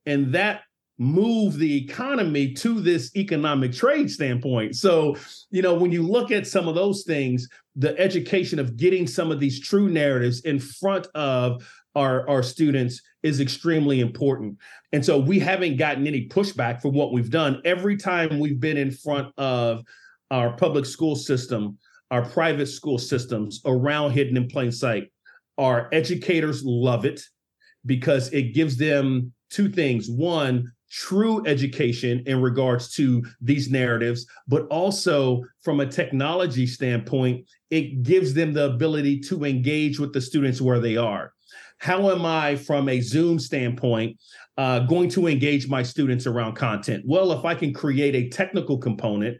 and 0.07 0.35
that 0.35 0.62
move 0.99 1.59
the 1.59 1.77
economy 1.85 2.53
to 2.53 2.81
this 2.81 3.15
economic 3.17 3.73
trade 3.73 4.11
standpoint. 4.11 4.77
So, 4.77 5.17
you 5.51 5.63
know, 5.63 5.75
when 5.75 5.91
you 5.91 6.03
look 6.03 6.31
at 6.31 6.47
some 6.47 6.69
of 6.69 6.75
those 6.75 7.03
things, 7.05 7.49
the 7.75 7.99
education 7.99 8.59
of 8.59 8.77
getting 8.77 9.07
some 9.07 9.33
of 9.33 9.41
these 9.41 9.61
true 9.61 9.89
narratives 9.89 10.41
in 10.43 10.61
front 10.61 11.09
of 11.15 11.69
our, 11.97 12.29
our 12.29 12.43
students 12.43 13.01
is 13.23 13.41
extremely 13.41 14.01
important. 14.01 14.57
And 14.93 15.05
so 15.05 15.19
we 15.19 15.39
haven't 15.39 15.77
gotten 15.77 16.07
any 16.07 16.29
pushback 16.29 16.81
for 16.81 16.91
what 16.91 17.13
we've 17.13 17.31
done. 17.31 17.61
Every 17.65 17.97
time 17.97 18.39
we've 18.39 18.61
been 18.61 18.77
in 18.77 18.91
front 18.91 19.33
of 19.37 19.83
our 20.31 20.57
public 20.57 20.87
school 20.87 21.17
system, 21.17 21.79
our 22.11 22.25
private 22.25 22.67
school 22.67 22.99
systems 22.99 23.61
around 23.65 24.13
Hidden 24.13 24.37
in 24.37 24.47
Plain 24.49 24.71
Sight, 24.71 25.11
our 25.59 25.89
educators 25.93 26.63
love 26.65 27.05
it 27.05 27.21
because 27.87 28.33
it 28.33 28.55
gives 28.55 28.77
them 28.77 29.33
two 29.51 29.69
things. 29.69 30.09
One, 30.09 30.73
true 30.95 31.45
education 31.45 32.23
in 32.27 32.41
regards 32.41 32.95
to 32.95 33.25
these 33.41 33.69
narratives, 33.69 34.27
but 34.47 34.65
also 34.69 35.43
from 35.63 35.81
a 35.81 35.87
technology 35.87 36.67
standpoint, 36.69 37.45
it 37.71 38.05
gives 38.05 38.33
them 38.33 38.53
the 38.53 38.67
ability 38.67 39.19
to 39.19 39.45
engage 39.45 39.99
with 39.99 40.13
the 40.13 40.21
students 40.21 40.61
where 40.61 40.79
they 40.79 40.97
are. 40.97 41.33
How 41.79 42.11
am 42.11 42.25
I, 42.25 42.55
from 42.55 42.89
a 42.89 43.01
Zoom 43.01 43.41
standpoint, 43.41 44.19
uh, 44.57 44.81
going 44.81 45.09
to 45.11 45.27
engage 45.27 45.69
my 45.69 45.83
students 45.83 46.29
around 46.29 46.55
content? 46.55 47.03
Well, 47.05 47.33
if 47.33 47.45
I 47.45 47.57
can 47.57 47.75
create 47.75 48.15
a 48.15 48.29
technical 48.29 48.79
component, 48.79 49.37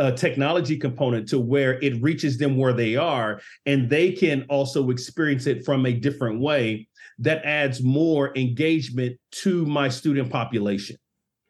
a 0.00 0.10
technology 0.10 0.76
component 0.76 1.28
to 1.28 1.38
where 1.38 1.80
it 1.80 2.02
reaches 2.02 2.38
them 2.38 2.56
where 2.56 2.72
they 2.72 2.96
are, 2.96 3.40
and 3.66 3.88
they 3.88 4.10
can 4.10 4.44
also 4.48 4.90
experience 4.90 5.46
it 5.46 5.64
from 5.64 5.86
a 5.86 5.92
different 5.92 6.40
way, 6.40 6.87
that 7.18 7.44
adds 7.44 7.82
more 7.82 8.36
engagement 8.36 9.18
to 9.30 9.66
my 9.66 9.88
student 9.88 10.30
population. 10.30 10.96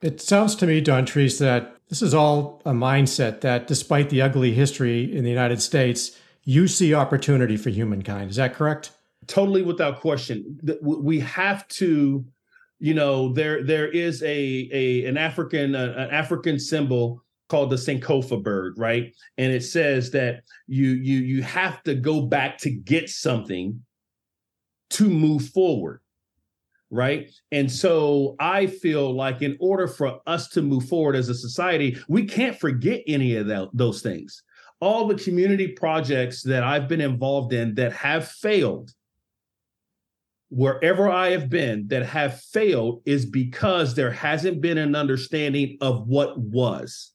It 0.01 0.21
sounds 0.21 0.55
to 0.57 0.67
me, 0.67 0.83
Dontrese, 0.83 1.39
that 1.41 1.77
this 1.89 2.03
is 2.03 2.15
all 2.15 2.63
a 2.65 2.73
mindset 2.73 3.41
that 3.41 3.67
despite 3.67 4.11
the 4.11 4.23
ugly 4.23 4.53
history 4.53 5.15
in 5.15 5.25
the 5.25 5.31
United 5.31 5.61
States, 5.61 6.17
you 6.45 6.69
see 6.69 6.95
opportunity 6.95 7.57
for 7.57 7.71
humankind. 7.71 8.31
Is 8.31 8.37
that 8.37 8.55
correct? 8.55 8.93
Totally 9.27 9.63
without 9.63 10.01
question. 10.01 10.59
We 10.81 11.21
have 11.21 11.67
to, 11.69 12.25
you 12.79 12.95
know, 12.95 13.33
there 13.33 13.63
there 13.65 13.89
is 13.89 14.23
a 14.23 14.71
a 14.73 15.05
an 15.05 15.19
African 15.19 15.75
uh, 15.75 15.95
an 15.97 16.11
African 16.11 16.59
symbol 16.59 17.23
called 17.49 17.71
the 17.71 17.77
Sankofa 17.77 18.43
bird, 18.43 18.75
right? 18.79 19.15
And 19.37 19.53
it 19.53 19.65
says 19.65 20.11
that 20.13 20.43
you 20.67 20.91
you 20.91 21.19
you 21.19 21.43
have 21.43 21.83
to 21.83 21.95
go 21.95 22.23
back 22.23 22.59
to 22.59 22.71
get 22.71 23.11
something 23.11 23.83
to 24.91 25.09
move 25.09 25.49
forward 25.49 26.01
right? 26.91 27.31
And 27.53 27.71
so 27.71 28.37
i 28.41 28.67
feel 28.67 29.15
like 29.15 29.43
in 29.43 29.57
order 29.61 29.87
for 29.87 30.21
us 30.27 30.49
to 30.49 30.63
move 30.63 30.89
forward 30.89 31.17
as 31.17 31.29
a 31.29 31.35
society 31.35 31.99
we 32.09 32.25
can't 32.25 32.59
forget 32.59 33.03
any 33.07 33.37
of 33.37 33.47
that, 33.49 33.69
those 33.73 34.03
things. 34.03 34.43
All 34.81 35.07
the 35.09 35.17
community 35.17 35.69
projects 35.69 36.43
that 36.45 36.63
i've 36.63 36.89
been 36.89 37.01
involved 37.01 37.53
in 37.53 37.75
that 37.75 37.93
have 37.93 38.29
failed 38.29 38.93
wherever 40.51 41.11
i 41.11 41.29
have 41.31 41.51
been 41.51 41.87
that 41.89 42.07
have 42.07 42.41
failed 42.41 43.03
is 43.05 43.27
because 43.27 43.95
there 43.95 44.11
hasn't 44.11 44.63
been 44.63 44.79
an 44.79 44.95
understanding 44.95 45.77
of 45.83 46.07
what 46.07 46.39
was 46.39 47.13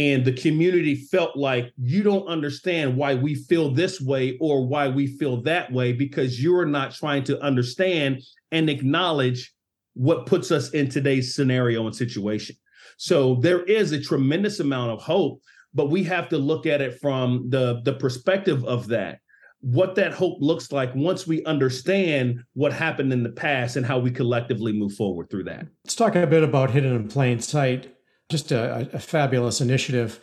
and 0.00 0.24
the 0.24 0.32
community 0.32 0.94
felt 0.94 1.36
like 1.36 1.74
you 1.76 2.02
don't 2.02 2.26
understand 2.26 2.96
why 2.96 3.14
we 3.14 3.34
feel 3.34 3.70
this 3.70 4.00
way 4.00 4.38
or 4.40 4.66
why 4.66 4.88
we 4.88 5.06
feel 5.06 5.42
that 5.42 5.70
way 5.70 5.92
because 5.92 6.42
you're 6.42 6.64
not 6.64 6.94
trying 6.94 7.22
to 7.22 7.38
understand 7.42 8.22
and 8.50 8.70
acknowledge 8.70 9.52
what 9.92 10.24
puts 10.24 10.50
us 10.50 10.70
in 10.70 10.88
today's 10.88 11.34
scenario 11.34 11.84
and 11.84 11.94
situation. 11.94 12.56
So 12.96 13.34
there 13.36 13.62
is 13.64 13.92
a 13.92 14.00
tremendous 14.00 14.58
amount 14.58 14.92
of 14.92 15.02
hope, 15.02 15.42
but 15.74 15.90
we 15.90 16.02
have 16.04 16.30
to 16.30 16.38
look 16.38 16.64
at 16.64 16.80
it 16.80 16.98
from 16.98 17.50
the 17.50 17.82
the 17.84 17.92
perspective 17.92 18.64
of 18.64 18.88
that. 18.88 19.18
What 19.60 19.96
that 19.96 20.14
hope 20.14 20.38
looks 20.40 20.72
like 20.72 20.94
once 20.94 21.26
we 21.26 21.44
understand 21.44 22.42
what 22.54 22.72
happened 22.72 23.12
in 23.12 23.22
the 23.22 23.32
past 23.32 23.76
and 23.76 23.84
how 23.84 23.98
we 23.98 24.10
collectively 24.10 24.72
move 24.72 24.94
forward 24.94 25.28
through 25.28 25.44
that. 25.44 25.66
Let's 25.84 25.94
talk 25.94 26.14
a 26.14 26.26
bit 26.26 26.42
about 26.42 26.70
hidden 26.70 26.96
in 26.96 27.08
plain 27.08 27.40
sight 27.40 27.94
just 28.30 28.52
a, 28.52 28.88
a 28.92 28.98
fabulous 28.98 29.60
initiative. 29.60 30.20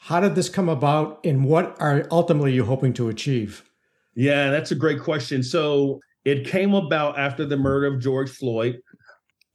How 0.00 0.20
did 0.20 0.34
this 0.34 0.48
come 0.48 0.68
about, 0.68 1.20
and 1.24 1.44
what 1.44 1.76
are 1.80 2.06
ultimately 2.10 2.52
you 2.52 2.64
hoping 2.64 2.92
to 2.94 3.08
achieve? 3.08 3.68
Yeah, 4.14 4.50
that's 4.50 4.70
a 4.70 4.76
great 4.76 5.00
question. 5.00 5.42
So 5.42 6.00
it 6.24 6.46
came 6.46 6.74
about 6.74 7.18
after 7.18 7.44
the 7.44 7.56
murder 7.56 7.86
of 7.86 8.00
George 8.00 8.30
Floyd. 8.30 8.80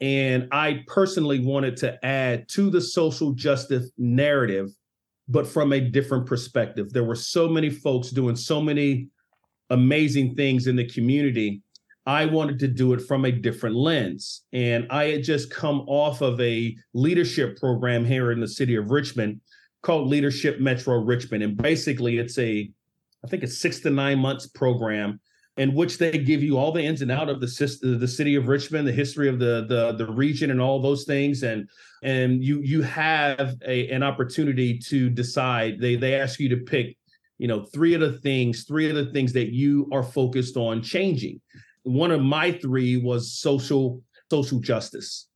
And 0.01 0.47
I 0.51 0.83
personally 0.87 1.39
wanted 1.39 1.75
to 1.77 2.03
add 2.05 2.47
to 2.49 2.69
the 2.69 2.79
social 2.79 3.33
justice 3.33 3.91
narrative, 3.97 4.69
but 5.27 5.45
from 5.45 5.73
a 5.73 5.81
different 5.81 6.25
perspective. 6.25 6.93
There 6.93 7.03
were 7.03 7.15
so 7.15 7.49
many 7.49 7.69
folks 7.69 8.09
doing 8.09 8.35
so 8.35 8.61
many 8.61 9.09
amazing 9.69 10.35
things 10.35 10.67
in 10.67 10.75
the 10.75 10.87
community 10.87 11.61
I 12.09 12.25
wanted 12.25 12.57
to 12.59 12.67
do 12.67 12.93
it 12.93 13.03
from 13.03 13.25
a 13.25 13.31
different 13.31 13.75
lens. 13.75 14.41
And 14.51 14.87
I 14.89 15.05
had 15.05 15.23
just 15.23 15.51
come 15.51 15.81
off 15.81 16.21
of 16.21 16.41
a 16.41 16.75
leadership 16.95 17.59
program 17.59 18.03
here 18.03 18.31
in 18.31 18.39
the 18.39 18.47
city 18.47 18.75
of 18.77 18.89
Richmond 18.89 19.41
called 19.83 20.07
Leadership 20.07 20.59
Metro 20.59 20.97
Richmond. 20.97 21.43
And 21.43 21.55
basically, 21.55 22.17
it's 22.17 22.39
a, 22.39 22.67
I 23.23 23.27
think 23.27 23.43
it's 23.43 23.59
six 23.59 23.79
to 23.81 23.91
nine 23.91 24.17
months 24.17 24.47
program 24.47 25.19
in 25.57 25.75
which 25.75 25.99
they 25.99 26.17
give 26.17 26.41
you 26.41 26.57
all 26.57 26.71
the 26.71 26.81
ins 26.81 27.03
and 27.03 27.11
out 27.11 27.29
of 27.29 27.41
the 27.41 27.97
the 27.99 28.07
city 28.07 28.33
of 28.33 28.47
Richmond, 28.47 28.87
the 28.87 28.91
history 28.91 29.29
of 29.29 29.37
the 29.37 29.67
the 29.69 29.91
the 30.03 30.11
region, 30.11 30.49
and 30.49 30.59
all 30.59 30.81
those 30.81 31.03
things. 31.03 31.43
And 31.43 31.69
and 32.01 32.43
you 32.43 32.59
you 32.61 32.81
have 32.81 33.55
a, 33.67 33.87
an 33.89 34.01
opportunity 34.01 34.79
to 34.79 35.11
decide. 35.11 35.79
They 35.79 35.95
they 35.95 36.15
ask 36.15 36.39
you 36.39 36.49
to 36.49 36.57
pick, 36.57 36.97
you 37.37 37.47
know, 37.47 37.65
three 37.65 37.93
of 37.93 38.01
the 38.01 38.13
things, 38.13 38.63
three 38.63 38.89
of 38.89 38.95
the 38.95 39.11
things 39.11 39.31
that 39.33 39.53
you 39.53 39.87
are 39.91 40.01
focused 40.01 40.57
on 40.57 40.81
changing 40.81 41.39
one 41.89 42.11
of 42.11 42.21
my 42.21 42.51
three 42.51 42.97
was 42.97 43.39
social 43.39 44.01
social 44.29 44.59
justice. 44.59 45.27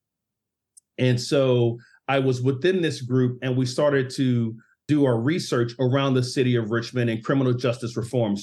And 0.99 1.19
so 1.19 1.79
I 2.07 2.19
was 2.19 2.41
within 2.41 2.81
this 2.81 3.01
group 3.01 3.39
and 3.41 3.57
we 3.57 3.65
started 3.65 4.11
to 4.11 4.55
do 4.87 5.05
our 5.05 5.19
research 5.19 5.71
around 5.79 6.13
the 6.13 6.21
city 6.21 6.55
of 6.55 6.69
Richmond 6.69 7.09
and 7.09 7.23
criminal 7.23 7.53
justice 7.53 7.97
reform. 7.97 8.35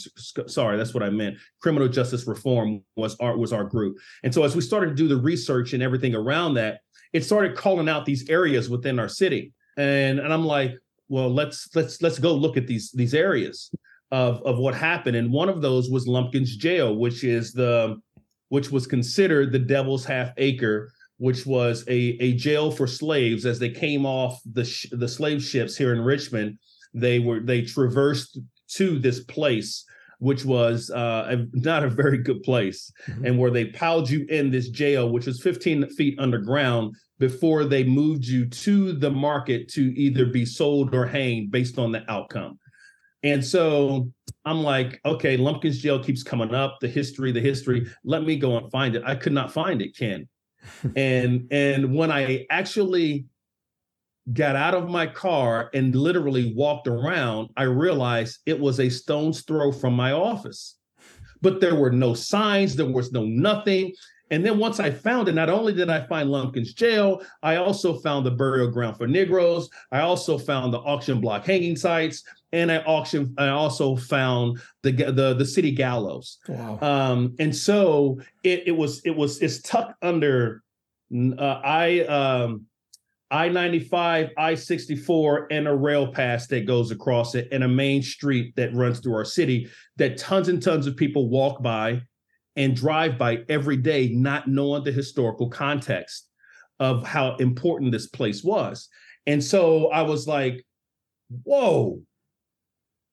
Sorry, 0.47 0.77
that's 0.77 0.93
what 0.93 1.05
I 1.05 1.11
meant. 1.11 1.37
Criminal 1.61 1.87
justice 1.87 2.27
reform 2.27 2.83
was 2.97 3.15
our 3.21 3.37
was 3.37 3.53
our 3.53 3.65
group. 3.65 3.97
And 4.25 4.35
so 4.35 4.43
as 4.43 4.57
we 4.57 4.63
started 4.63 4.89
to 4.89 4.95
do 4.95 5.07
the 5.07 5.17
research 5.17 5.73
and 5.73 5.83
everything 5.83 6.15
around 6.15 6.55
that, 6.55 6.81
it 7.13 7.25
started 7.25 7.57
calling 7.57 7.89
out 7.89 8.07
these 8.07 8.29
areas 8.29 8.69
within 8.69 8.99
our 8.99 9.09
city. 9.09 9.53
And 9.77 10.19
and 10.19 10.33
I'm 10.33 10.45
like, 10.45 10.73
well, 11.09 11.31
let's 11.31 11.69
let's 11.77 12.03
let's 12.03 12.19
go 12.19 12.35
look 12.35 12.57
at 12.57 12.67
these 12.67 12.91
these 12.91 13.15
areas 13.15 13.71
of 14.13 14.43
of 14.43 14.59
what 14.59 14.75
happened, 14.75 15.17
and 15.17 15.33
one 15.33 15.49
of 15.49 15.63
those 15.63 15.91
was 15.91 16.07
Lumpkins 16.07 16.57
Jail, 16.57 16.97
which 16.97 17.25
is 17.25 17.53
the 17.53 18.01
which 18.49 18.71
was 18.71 18.87
considered 18.87 19.53
the 19.53 19.59
Devil's 19.59 20.05
Half 20.05 20.33
Acre, 20.37 20.93
which 21.19 21.47
was 21.47 21.85
a 21.89 22.17
a 22.21 22.35
jail 22.35 22.71
for 22.71 22.87
slaves 22.87 23.47
as 23.47 23.59
they 23.59 23.71
came 23.71 24.05
off 24.05 24.41
the 24.53 24.65
sh- 24.65 24.87
the 24.93 25.09
slave 25.09 25.43
ships 25.43 25.77
here 25.77 25.93
in 25.93 26.01
Richmond. 26.01 26.59
They 26.95 27.19
were 27.19 27.41
they 27.41 27.63
traversed 27.63 28.39
to 28.75 28.99
this 28.99 29.21
place 29.25 29.85
which 30.21 30.45
was 30.45 30.91
uh, 30.91 31.29
a, 31.31 31.47
not 31.55 31.83
a 31.83 31.89
very 31.89 32.19
good 32.19 32.43
place, 32.43 32.93
mm-hmm. 33.09 33.25
and 33.25 33.39
where 33.39 33.51
they 33.51 33.65
piled 33.65 34.09
you 34.09 34.27
in 34.29 34.51
this 34.51 34.69
jail, 34.69 35.09
which 35.09 35.27
was 35.27 35.41
15 35.41 35.89
feet 35.89 36.15
underground, 36.21 36.95
before 37.19 37.65
they 37.65 37.85
moved 37.85 38.27
you 38.27 38.47
to 38.47 38.93
the 38.93 39.11
market 39.11 39.69
to 39.69 39.99
either 39.99 40.27
be 40.27 40.45
sold 40.45 40.95
or 40.95 41.07
hanged 41.07 41.51
based 41.51 41.79
on 41.79 41.91
the 41.91 42.09
outcome. 42.11 42.59
And 43.23 43.45
so 43.45 44.11
I'm 44.45 44.63
like, 44.63 45.01
okay, 45.05 45.37
Lumpkins 45.37 45.79
Jail 45.79 46.03
keeps 46.03 46.23
coming 46.23 46.55
up, 46.55 46.79
the 46.81 46.89
history, 46.89 47.33
the 47.33 47.41
history. 47.41 47.87
Let 48.05 48.23
me 48.23 48.37
go 48.37 48.57
and 48.57 48.71
find 48.71 48.97
it. 48.97 49.03
I 49.05 49.15
could 49.15 49.33
not 49.33 49.53
find 49.53 49.83
it, 49.83 49.97
Ken. 49.97 50.29
and 50.97 51.47
and 51.51 51.95
when 51.95 52.11
I 52.11 52.47
actually 52.51 53.27
got 54.33 54.57
out 54.57 54.75
of 54.75 54.89
my 54.89 55.07
car 55.07 55.71
and 55.75 55.95
literally 55.95 56.53
walked 56.55 56.87
around, 56.87 57.49
I 57.57 57.65
realized 57.65 58.41
it 58.47 58.59
was 58.59 58.79
a 58.79 58.89
stone's 58.89 59.43
throw 59.43 59.73
from 59.73 59.95
my 59.95 60.13
office. 60.13 60.77
But 61.43 61.61
there 61.61 61.75
were 61.75 61.91
no 61.91 62.15
signs, 62.15 62.77
there 62.77 62.87
was 62.87 63.13
no 63.13 63.25
nothing. 63.25 63.95
And 64.31 64.47
then 64.47 64.59
once 64.59 64.79
I 64.79 64.91
found 64.91 65.29
it, 65.29 65.35
not 65.35 65.51
only 65.51 65.73
did 65.73 65.91
I 65.91 66.07
find 66.07 66.31
Lumpkins 66.31 66.73
Jail, 66.75 67.21
I 67.43 67.57
also 67.57 67.95
found 67.99 68.25
the 68.25 68.31
burial 68.31 68.71
ground 68.71 68.97
for 68.97 69.09
Negroes. 69.09 69.69
I 69.91 70.01
also 70.01 70.39
found 70.39 70.73
the 70.73 70.79
auction 70.79 71.21
block 71.21 71.45
hanging 71.45 71.75
sites, 71.75 72.23
and 72.53 72.71
I 72.73 72.79
auction. 72.79 73.35
I 73.39 73.49
also 73.49 73.97
found 73.97 74.61
the 74.83 74.93
the 74.93 75.35
the 75.35 75.45
city 75.45 75.73
gallows. 75.73 76.39
Wow. 76.49 76.79
Um, 76.81 77.35
and 77.39 77.55
so 77.55 78.21
it 78.43 78.65
it 78.67 78.73
was 78.73 79.01
it 79.05 79.17
was 79.17 79.41
it's 79.41 79.61
tucked 79.63 80.03
under 80.03 80.63
uh, 81.13 81.61
I 81.65 82.01
um 82.01 82.67
I 83.33 83.49
95, 83.49 84.31
I 84.37 84.55
64, 84.57 85.47
and 85.53 85.69
a 85.69 85.75
rail 85.75 86.13
pass 86.13 86.49
that 86.49 86.67
goes 86.67 86.91
across 86.91 87.37
it, 87.37 87.49
and 87.53 87.63
a 87.63 87.69
main 87.69 88.03
street 88.03 88.57
that 88.57 88.75
runs 88.75 88.99
through 88.99 89.15
our 89.15 89.25
city 89.25 89.71
that 89.97 90.19
tons 90.19 90.49
and 90.49 90.61
tons 90.61 90.89
of 90.89 90.97
people 90.97 91.29
walk 91.29 91.63
by 91.63 92.03
and 92.57 92.75
drive 92.75 93.17
by 93.17 93.45
every 93.49 93.77
day, 93.77 94.09
not 94.09 94.49
knowing 94.49 94.83
the 94.83 94.91
historical 94.91 95.49
context 95.49 96.29
of 96.81 97.07
how 97.07 97.37
important 97.37 97.93
this 97.93 98.09
place 98.09 98.43
was. 98.43 98.89
And 99.27 99.43
so 99.43 99.89
I 99.91 100.03
was 100.03 100.27
like, 100.27 100.65
whoa, 101.45 102.03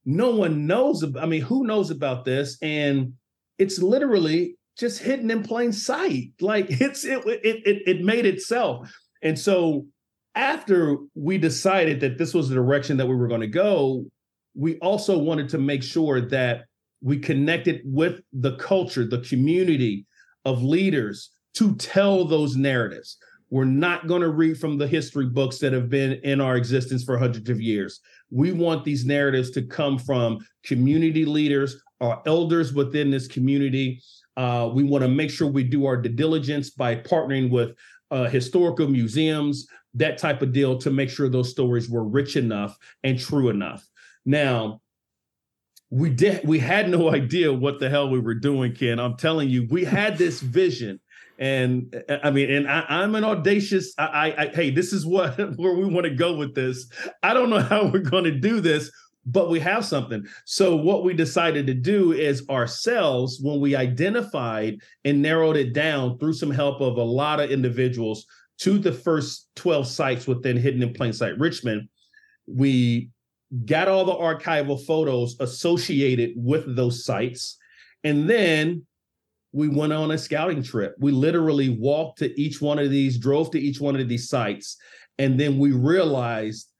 no 0.07 0.31
one 0.31 0.65
knows. 0.65 1.03
I 1.19 1.25
mean, 1.25 1.41
who 1.41 1.67
knows 1.67 1.91
about 1.91 2.23
this? 2.23 2.57
And 2.61 3.13
it's 3.59 3.79
literally 3.79 4.55
just 4.79 5.01
hidden 5.01 5.29
in 5.29 5.43
plain 5.43 5.73
sight. 5.73 6.31
Like 6.39 6.67
it's 6.69 7.03
it 7.03 7.21
it 7.27 7.61
it, 7.65 7.81
it 7.85 8.01
made 8.01 8.25
itself. 8.25 8.89
And 9.21 9.37
so 9.37 9.85
after 10.33 10.97
we 11.13 11.37
decided 11.37 11.99
that 11.99 12.17
this 12.17 12.33
was 12.33 12.47
the 12.47 12.55
direction 12.55 12.97
that 12.97 13.07
we 13.07 13.15
were 13.15 13.27
going 13.27 13.41
to 13.41 13.47
go, 13.47 14.05
we 14.55 14.77
also 14.79 15.17
wanted 15.17 15.49
to 15.49 15.57
make 15.57 15.83
sure 15.83 16.21
that 16.21 16.65
we 17.01 17.19
connected 17.19 17.81
with 17.83 18.21
the 18.31 18.55
culture, 18.55 19.05
the 19.05 19.21
community 19.21 20.05
of 20.45 20.63
leaders 20.63 21.31
to 21.55 21.75
tell 21.75 22.23
those 22.23 22.55
narratives. 22.55 23.17
We're 23.49 23.65
not 23.65 24.07
going 24.07 24.21
to 24.21 24.29
read 24.29 24.59
from 24.59 24.77
the 24.77 24.87
history 24.87 25.25
books 25.25 25.57
that 25.59 25.73
have 25.73 25.89
been 25.89 26.13
in 26.23 26.41
our 26.41 26.57
existence 26.57 27.03
for 27.03 27.17
hundreds 27.17 27.49
of 27.49 27.61
years. 27.61 28.01
We 28.29 28.51
want 28.51 28.83
these 28.83 29.05
narratives 29.05 29.51
to 29.51 29.61
come 29.61 29.97
from 29.97 30.39
community 30.63 31.23
leaders, 31.23 31.81
our 32.01 32.21
elders 32.25 32.73
within 32.73 33.09
this 33.09 33.27
community. 33.27 34.01
Uh, 34.35 34.69
we 34.73 34.83
want 34.83 35.03
to 35.03 35.07
make 35.07 35.31
sure 35.31 35.47
we 35.47 35.63
do 35.63 35.85
our 35.85 35.97
due 35.97 36.09
diligence 36.09 36.71
by 36.71 36.95
partnering 36.95 37.49
with 37.49 37.71
uh, 38.11 38.25
historical 38.25 38.87
museums, 38.87 39.67
that 39.93 40.17
type 40.17 40.41
of 40.41 40.51
deal 40.51 40.77
to 40.77 40.91
make 40.91 41.09
sure 41.09 41.29
those 41.29 41.49
stories 41.49 41.89
were 41.89 42.03
rich 42.03 42.35
enough 42.35 42.77
and 43.03 43.19
true 43.19 43.49
enough. 43.49 43.87
Now, 44.25 44.81
we 45.89 46.09
did 46.09 46.45
we 46.45 46.59
had 46.59 46.89
no 46.89 47.09
idea 47.13 47.51
what 47.51 47.79
the 47.79 47.89
hell 47.89 48.09
we 48.09 48.19
were 48.19 48.35
doing, 48.35 48.73
Ken. 48.73 48.99
I'm 48.99 49.15
telling 49.15 49.49
you, 49.49 49.67
we 49.69 49.85
had 49.85 50.17
this 50.17 50.41
vision. 50.41 50.99
And 51.37 51.95
uh, 52.09 52.17
I 52.23 52.31
mean, 52.31 52.49
and 52.49 52.67
I, 52.67 53.03
am 53.03 53.15
an 53.15 53.23
audacious. 53.23 53.93
I, 53.97 54.05
I, 54.05 54.43
I, 54.43 54.47
hey, 54.47 54.71
this 54.71 54.93
is 54.93 55.05
what 55.05 55.37
where 55.57 55.73
we 55.73 55.85
want 55.85 56.05
to 56.05 56.15
go 56.15 56.35
with 56.35 56.55
this. 56.55 56.89
I 57.23 57.33
don't 57.33 57.49
know 57.49 57.59
how 57.61 57.87
we're 57.87 57.99
going 57.99 58.23
to 58.23 58.31
do 58.31 58.59
this, 58.59 58.91
but 59.25 59.49
we 59.49 59.59
have 59.59 59.85
something. 59.85 60.25
So 60.45 60.75
what 60.75 61.03
we 61.03 61.13
decided 61.13 61.67
to 61.67 61.73
do 61.73 62.13
is 62.13 62.47
ourselves, 62.49 63.39
when 63.41 63.59
we 63.59 63.75
identified 63.75 64.79
and 65.05 65.21
narrowed 65.21 65.57
it 65.57 65.73
down 65.73 66.17
through 66.17 66.33
some 66.33 66.51
help 66.51 66.81
of 66.81 66.97
a 66.97 67.03
lot 67.03 67.39
of 67.39 67.51
individuals, 67.51 68.25
to 68.59 68.79
the 68.79 68.91
first 68.91 69.49
12 69.55 69.87
sites 69.87 70.25
within 70.27 70.57
Hidden 70.57 70.81
in 70.81 70.93
Plain 70.93 71.13
Sight 71.13 71.37
Richmond, 71.37 71.89
we 72.47 73.09
got 73.65 73.87
all 73.87 74.03
the 74.03 74.15
archival 74.15 74.83
photos 74.83 75.35
associated 75.39 76.31
with 76.35 76.75
those 76.75 77.05
sites. 77.05 77.57
And 78.03 78.27
then 78.27 78.86
we 79.51 79.67
went 79.67 79.93
on 79.93 80.11
a 80.11 80.17
scouting 80.17 80.61
trip. 80.61 80.95
We 80.99 81.11
literally 81.11 81.69
walked 81.69 82.19
to 82.19 82.39
each 82.39 82.61
one 82.61 82.79
of 82.79 82.89
these, 82.89 83.17
drove 83.17 83.51
to 83.51 83.59
each 83.59 83.79
one 83.79 83.95
of 83.95 84.07
these 84.07 84.29
sites. 84.29 84.77
And 85.17 85.39
then 85.39 85.57
we 85.57 85.71
realized 85.71 86.71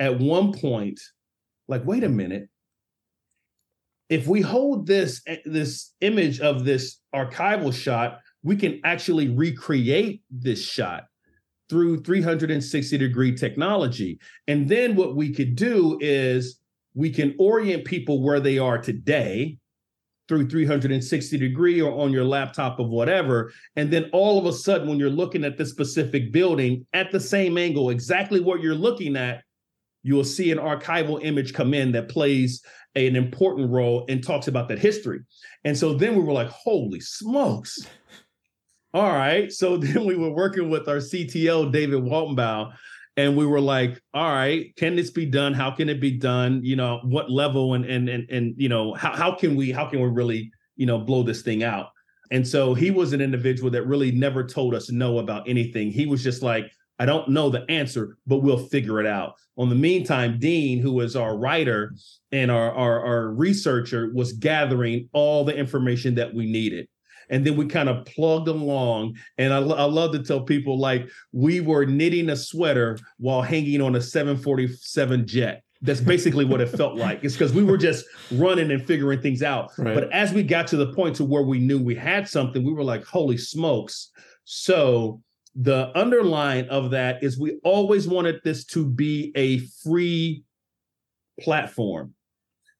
at 0.00 0.18
one 0.18 0.52
point, 0.52 1.00
like, 1.68 1.84
wait 1.84 2.04
a 2.04 2.08
minute. 2.08 2.48
If 4.08 4.26
we 4.26 4.40
hold 4.40 4.86
this 4.86 5.20
eh, 5.26 5.38
this 5.44 5.92
image 6.00 6.40
of 6.40 6.64
this 6.64 7.00
archival 7.14 7.74
shot, 7.74 8.20
we 8.42 8.54
can 8.54 8.80
actually 8.84 9.28
recreate 9.28 10.22
this 10.30 10.62
shot 10.62 11.04
through 11.68 12.02
360 12.02 12.98
degree 12.98 13.34
technology. 13.34 14.20
And 14.46 14.68
then 14.68 14.94
what 14.94 15.16
we 15.16 15.32
could 15.32 15.56
do 15.56 15.98
is 16.00 16.60
we 16.94 17.10
can 17.10 17.34
orient 17.38 17.84
people 17.84 18.22
where 18.22 18.38
they 18.38 18.58
are 18.58 18.78
today 18.78 19.58
through 20.28 20.48
360 20.48 21.38
degree 21.38 21.80
or 21.80 22.00
on 22.00 22.12
your 22.12 22.24
laptop 22.24 22.78
of 22.78 22.88
whatever. 22.88 23.52
And 23.76 23.90
then 23.92 24.10
all 24.12 24.38
of 24.38 24.46
a 24.46 24.52
sudden, 24.52 24.88
when 24.88 24.98
you're 24.98 25.10
looking 25.10 25.44
at 25.44 25.56
this 25.56 25.70
specific 25.70 26.32
building 26.32 26.86
at 26.92 27.12
the 27.12 27.20
same 27.20 27.58
angle, 27.58 27.90
exactly 27.90 28.40
what 28.40 28.60
you're 28.60 28.74
looking 28.74 29.16
at, 29.16 29.42
you 30.02 30.14
will 30.14 30.24
see 30.24 30.50
an 30.52 30.58
archival 30.58 31.22
image 31.24 31.52
come 31.52 31.74
in 31.74 31.92
that 31.92 32.08
plays 32.08 32.62
an 32.94 33.16
important 33.16 33.70
role 33.70 34.04
and 34.08 34.22
talks 34.22 34.48
about 34.48 34.68
that 34.68 34.78
history. 34.78 35.20
And 35.64 35.76
so 35.76 35.94
then 35.94 36.14
we 36.14 36.22
were 36.22 36.32
like, 36.32 36.48
holy 36.48 37.00
smokes 37.00 37.86
all 38.96 39.12
right. 39.12 39.52
So 39.52 39.76
then 39.76 40.06
we 40.06 40.16
were 40.16 40.30
working 40.30 40.70
with 40.70 40.88
our 40.88 40.96
CTO, 40.96 41.70
David 41.70 42.02
Waltenbaugh, 42.02 42.72
and 43.16 43.36
we 43.36 43.46
were 43.46 43.60
like, 43.60 44.00
all 44.12 44.30
right, 44.30 44.74
can 44.76 44.94
this 44.94 45.10
be 45.10 45.26
done? 45.26 45.54
How 45.54 45.70
can 45.70 45.88
it 45.88 46.00
be 46.00 46.12
done? 46.12 46.60
You 46.62 46.76
know, 46.76 47.00
what 47.02 47.30
level 47.30 47.74
and 47.74 47.84
and 47.84 48.08
and 48.08 48.28
and 48.30 48.54
you 48.56 48.68
know, 48.68 48.94
how 48.94 49.14
how 49.14 49.34
can 49.34 49.56
we 49.56 49.72
how 49.72 49.86
can 49.86 50.00
we 50.00 50.08
really, 50.08 50.50
you 50.76 50.86
know, 50.86 50.98
blow 50.98 51.22
this 51.22 51.42
thing 51.42 51.62
out? 51.62 51.88
And 52.30 52.46
so 52.46 52.74
he 52.74 52.90
was 52.90 53.12
an 53.12 53.20
individual 53.20 53.70
that 53.70 53.86
really 53.86 54.10
never 54.10 54.44
told 54.44 54.74
us 54.74 54.90
no 54.90 55.18
about 55.18 55.48
anything. 55.48 55.90
He 55.90 56.06
was 56.06 56.22
just 56.22 56.42
like, 56.42 56.70
I 56.98 57.06
don't 57.06 57.28
know 57.28 57.50
the 57.50 57.64
answer, 57.70 58.16
but 58.26 58.38
we'll 58.38 58.66
figure 58.66 59.00
it 59.00 59.06
out. 59.06 59.34
On 59.56 59.68
the 59.68 59.74
meantime, 59.74 60.38
Dean, 60.38 60.80
who 60.80 61.00
is 61.00 61.14
our 61.14 61.36
writer 61.36 61.94
and 62.32 62.50
our, 62.50 62.72
our, 62.72 63.04
our 63.04 63.28
researcher, 63.30 64.10
was 64.14 64.32
gathering 64.32 65.08
all 65.12 65.44
the 65.44 65.56
information 65.56 66.14
that 66.16 66.34
we 66.34 66.50
needed 66.50 66.88
and 67.30 67.44
then 67.44 67.56
we 67.56 67.66
kind 67.66 67.88
of 67.88 68.04
plugged 68.04 68.48
along. 68.48 69.16
And 69.38 69.52
I, 69.52 69.58
I 69.58 69.84
love 69.84 70.12
to 70.12 70.22
tell 70.22 70.42
people 70.42 70.78
like 70.78 71.08
we 71.32 71.60
were 71.60 71.84
knitting 71.86 72.30
a 72.30 72.36
sweater 72.36 72.98
while 73.18 73.42
hanging 73.42 73.80
on 73.80 73.96
a 73.96 74.00
747 74.00 75.26
jet. 75.26 75.62
That's 75.82 76.00
basically 76.00 76.44
what 76.44 76.60
it 76.60 76.70
felt 76.70 76.96
like. 76.96 77.22
It's 77.22 77.34
because 77.34 77.52
we 77.52 77.62
were 77.62 77.76
just 77.76 78.06
running 78.32 78.70
and 78.70 78.84
figuring 78.84 79.20
things 79.20 79.42
out. 79.42 79.70
Right. 79.76 79.94
But 79.94 80.10
as 80.10 80.32
we 80.32 80.42
got 80.42 80.66
to 80.68 80.76
the 80.76 80.92
point 80.94 81.16
to 81.16 81.24
where 81.24 81.42
we 81.42 81.58
knew 81.58 81.82
we 81.82 81.94
had 81.94 82.26
something, 82.28 82.64
we 82.64 82.72
were 82.72 82.82
like, 82.82 83.04
holy 83.04 83.36
smokes. 83.36 84.10
So 84.44 85.22
the 85.54 85.90
underline 85.94 86.68
of 86.68 86.90
that 86.92 87.22
is 87.22 87.38
we 87.38 87.58
always 87.62 88.08
wanted 88.08 88.40
this 88.42 88.64
to 88.66 88.86
be 88.86 89.32
a 89.36 89.58
free 89.82 90.44
platform 91.40 92.14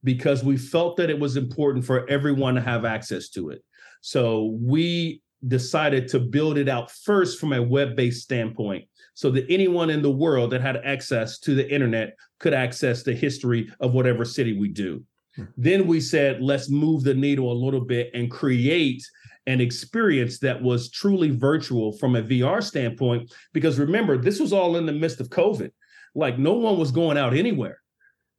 because 0.04 0.44
we 0.44 0.56
felt 0.56 0.96
that 0.96 1.10
it 1.10 1.18
was 1.18 1.36
important 1.36 1.84
for 1.84 2.08
everyone 2.08 2.54
to 2.54 2.60
have 2.60 2.84
access 2.84 3.28
to 3.30 3.50
it. 3.50 3.62
So 4.06 4.56
we 4.62 5.20
decided 5.48 6.06
to 6.06 6.20
build 6.20 6.58
it 6.58 6.68
out 6.68 6.92
first 6.92 7.40
from 7.40 7.52
a 7.52 7.60
web-based 7.60 8.22
standpoint 8.22 8.84
so 9.14 9.32
that 9.32 9.46
anyone 9.50 9.90
in 9.90 10.00
the 10.00 10.12
world 10.12 10.52
that 10.52 10.60
had 10.60 10.76
access 10.84 11.40
to 11.40 11.56
the 11.56 11.68
internet 11.68 12.14
could 12.38 12.54
access 12.54 13.02
the 13.02 13.12
history 13.12 13.68
of 13.80 13.94
whatever 13.94 14.24
city 14.24 14.56
we 14.56 14.68
do. 14.68 15.02
Hmm. 15.34 15.46
Then 15.56 15.88
we 15.88 16.00
said, 16.00 16.40
let's 16.40 16.70
move 16.70 17.02
the 17.02 17.14
needle 17.14 17.50
a 17.50 17.62
little 17.64 17.80
bit 17.80 18.12
and 18.14 18.30
create 18.30 19.02
an 19.48 19.60
experience 19.60 20.38
that 20.38 20.62
was 20.62 20.88
truly 20.88 21.30
virtual 21.30 21.90
from 21.90 22.14
a 22.14 22.22
VR 22.22 22.62
standpoint. 22.62 23.34
Because 23.52 23.76
remember, 23.76 24.16
this 24.16 24.38
was 24.38 24.52
all 24.52 24.76
in 24.76 24.86
the 24.86 24.92
midst 24.92 25.18
of 25.18 25.30
COVID. 25.30 25.72
Like 26.14 26.38
no 26.38 26.52
one 26.52 26.78
was 26.78 26.92
going 26.92 27.18
out 27.18 27.34
anywhere. 27.34 27.80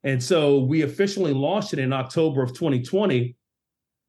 And 0.02 0.22
so 0.22 0.60
we 0.60 0.80
officially 0.80 1.34
launched 1.34 1.74
it 1.74 1.78
in 1.78 1.92
October 1.92 2.42
of 2.42 2.54
2020 2.54 3.36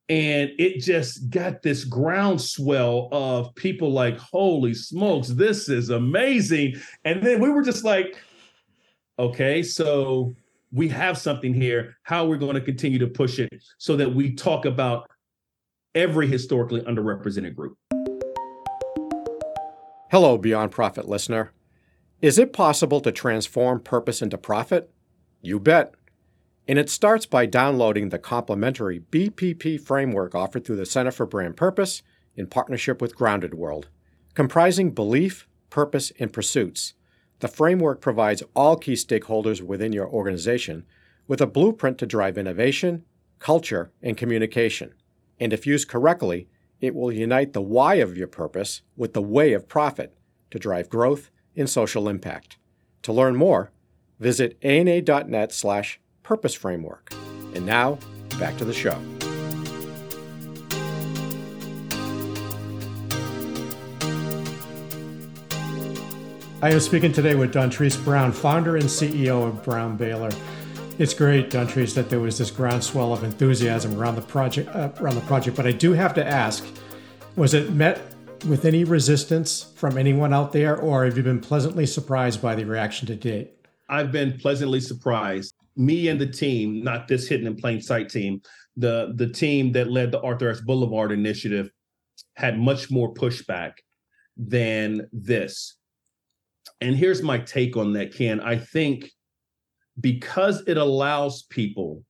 and 0.09 0.49
it 0.57 0.79
just 0.79 1.29
got 1.29 1.61
this 1.61 1.85
groundswell 1.85 3.09
of 3.11 3.53
people 3.53 3.91
like 3.91 4.17
holy 4.17 4.73
smokes 4.73 5.29
this 5.29 5.69
is 5.69 5.89
amazing. 5.89 6.75
And 7.05 7.21
then 7.21 7.39
we 7.39 7.49
were 7.49 7.61
just 7.61 7.83
like 7.83 8.17
okay 9.19 9.61
so 9.61 10.35
we 10.71 10.87
have 10.89 11.17
something 11.17 11.53
here. 11.53 11.95
How 12.03 12.25
we're 12.25 12.37
going 12.37 12.55
to 12.55 12.61
continue 12.61 12.99
to 12.99 13.07
push 13.07 13.39
it 13.39 13.49
so 13.77 13.95
that 13.95 14.13
we 14.13 14.35
talk 14.35 14.65
about 14.65 15.09
every 15.95 16.27
historically 16.27 16.81
underrepresented 16.81 17.55
group? 17.55 17.75
Hello 20.11 20.37
beyond 20.37 20.71
profit 20.71 21.07
listener. 21.07 21.51
Is 22.21 22.37
it 22.37 22.53
possible 22.53 22.99
to 23.01 23.11
transform 23.11 23.79
purpose 23.79 24.21
into 24.21 24.37
profit? 24.37 24.91
You 25.41 25.59
bet 25.59 25.93
and 26.69 26.77
it 26.77 26.87
starts 26.87 27.25
by 27.25 27.47
downloading 27.47 28.09
the 28.09 28.19
complimentary 28.19 28.99
BPP 28.99 29.81
framework 29.81 30.35
offered 30.35 30.63
through 30.63 30.75
the 30.75 30.85
Center 30.85 31.09
for 31.09 31.25
Brand 31.25 31.57
Purpose 31.57 32.03
in 32.35 32.45
partnership 32.45 33.01
with 33.01 33.15
Grounded 33.15 33.55
World. 33.55 33.87
Comprising 34.35 34.91
belief, 34.91 35.47
purpose, 35.71 36.11
and 36.19 36.31
pursuits, 36.31 36.93
the 37.39 37.47
framework 37.47 38.01
provides 38.01 38.43
all 38.55 38.77
key 38.77 38.93
stakeholders 38.93 39.63
within 39.63 39.93
your 39.93 40.07
organization 40.07 40.85
with 41.27 41.41
a 41.41 41.47
blueprint 41.47 41.97
to 41.97 42.05
drive 42.05 42.37
innovation, 42.37 43.03
culture, 43.39 43.91
and 44.03 44.15
communication. 44.15 44.93
And 45.39 45.51
if 45.51 45.65
used 45.65 45.87
correctly, 45.87 46.49
It 46.81 46.95
will 46.95 47.11
unite 47.11 47.53
the 47.53 47.61
why 47.61 47.95
of 47.95 48.17
your 48.17 48.27
purpose 48.27 48.83
with 48.95 49.13
the 49.13 49.21
way 49.21 49.53
of 49.53 49.67
profit 49.67 50.15
to 50.51 50.59
drive 50.59 50.89
growth 50.89 51.29
and 51.55 51.69
social 51.69 52.07
impact. 52.07 52.57
To 53.01 53.13
learn 53.13 53.35
more, 53.35 53.71
visit 54.19 54.57
ana.net 54.61 55.51
slash 55.51 55.99
purpose 56.29 56.53
framework. 56.53 57.11
And 57.55 57.65
now, 57.65 57.97
back 58.37 58.55
to 58.57 58.63
the 58.63 58.71
show. 58.71 58.95
I 66.61 66.69
am 66.69 66.79
speaking 66.81 67.11
today 67.11 67.33
with 67.33 67.51
Dontrese 67.51 68.03
Brown, 68.03 68.31
founder 68.31 68.75
and 68.75 68.85
CEO 68.85 69.47
of 69.47 69.63
Brown 69.63 69.97
Baylor. 69.97 70.29
It's 70.99 71.15
great, 71.15 71.49
Dontrese, 71.49 71.95
that 71.95 72.11
there 72.11 72.19
was 72.19 72.37
this 72.37 72.51
groundswell 72.51 73.11
of 73.11 73.23
enthusiasm 73.23 73.99
around 73.99 74.13
the 74.13 74.21
project. 74.21 74.69
Uh, 74.69 74.91
around 75.01 75.15
the 75.15 75.21
project, 75.21 75.57
but 75.57 75.65
I 75.65 75.71
do 75.71 75.93
have 75.93 76.13
to 76.13 76.23
ask: 76.23 76.63
Was 77.37 77.55
it 77.55 77.71
met 77.71 78.01
with 78.47 78.65
any 78.65 78.83
resistance 78.83 79.71
from 79.75 79.97
anyone 79.97 80.31
out 80.31 80.51
there, 80.51 80.77
or 80.77 81.05
have 81.05 81.17
you 81.17 81.23
been 81.23 81.39
pleasantly 81.39 81.87
surprised 81.87 82.39
by 82.39 82.53
the 82.53 82.65
reaction 82.65 83.07
to 83.07 83.15
date? 83.15 83.53
I've 83.87 84.11
been 84.11 84.37
pleasantly 84.37 84.79
surprised. 84.79 85.55
Me 85.79 86.09
and 86.09 86.19
the 86.19 86.27
team, 86.27 86.83
not 86.83 87.07
this 87.07 87.27
hidden 87.27 87.47
in 87.47 87.55
plain 87.55 87.81
sight 87.81 88.09
team, 88.09 88.41
the 88.75 89.13
the 89.15 89.29
team 89.29 89.71
that 89.71 89.89
led 89.89 90.11
the 90.11 90.21
Arthur 90.21 90.51
Ashe 90.51 90.61
Boulevard 90.61 91.11
initiative 91.11 91.71
had 92.35 92.59
much 92.59 92.91
more 92.91 93.13
pushback 93.13 93.73
than 94.37 95.07
this. 95.11 95.77
And 96.81 96.95
here's 96.95 97.23
my 97.23 97.39
take 97.39 97.75
on 97.77 97.93
that, 97.93 98.13
Ken. 98.13 98.39
I 98.39 98.57
think 98.57 99.11
because 99.99 100.63
it 100.67 100.77
allows 100.77 101.43
people 101.43 102.03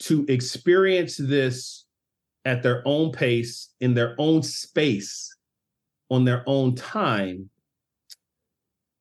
to 0.00 0.24
experience 0.28 1.16
this 1.16 1.86
at 2.44 2.62
their 2.62 2.82
own 2.86 3.10
pace, 3.10 3.70
in 3.80 3.94
their 3.94 4.14
own 4.18 4.42
space, 4.42 5.34
on 6.10 6.24
their 6.24 6.44
own 6.46 6.74
time, 6.74 7.48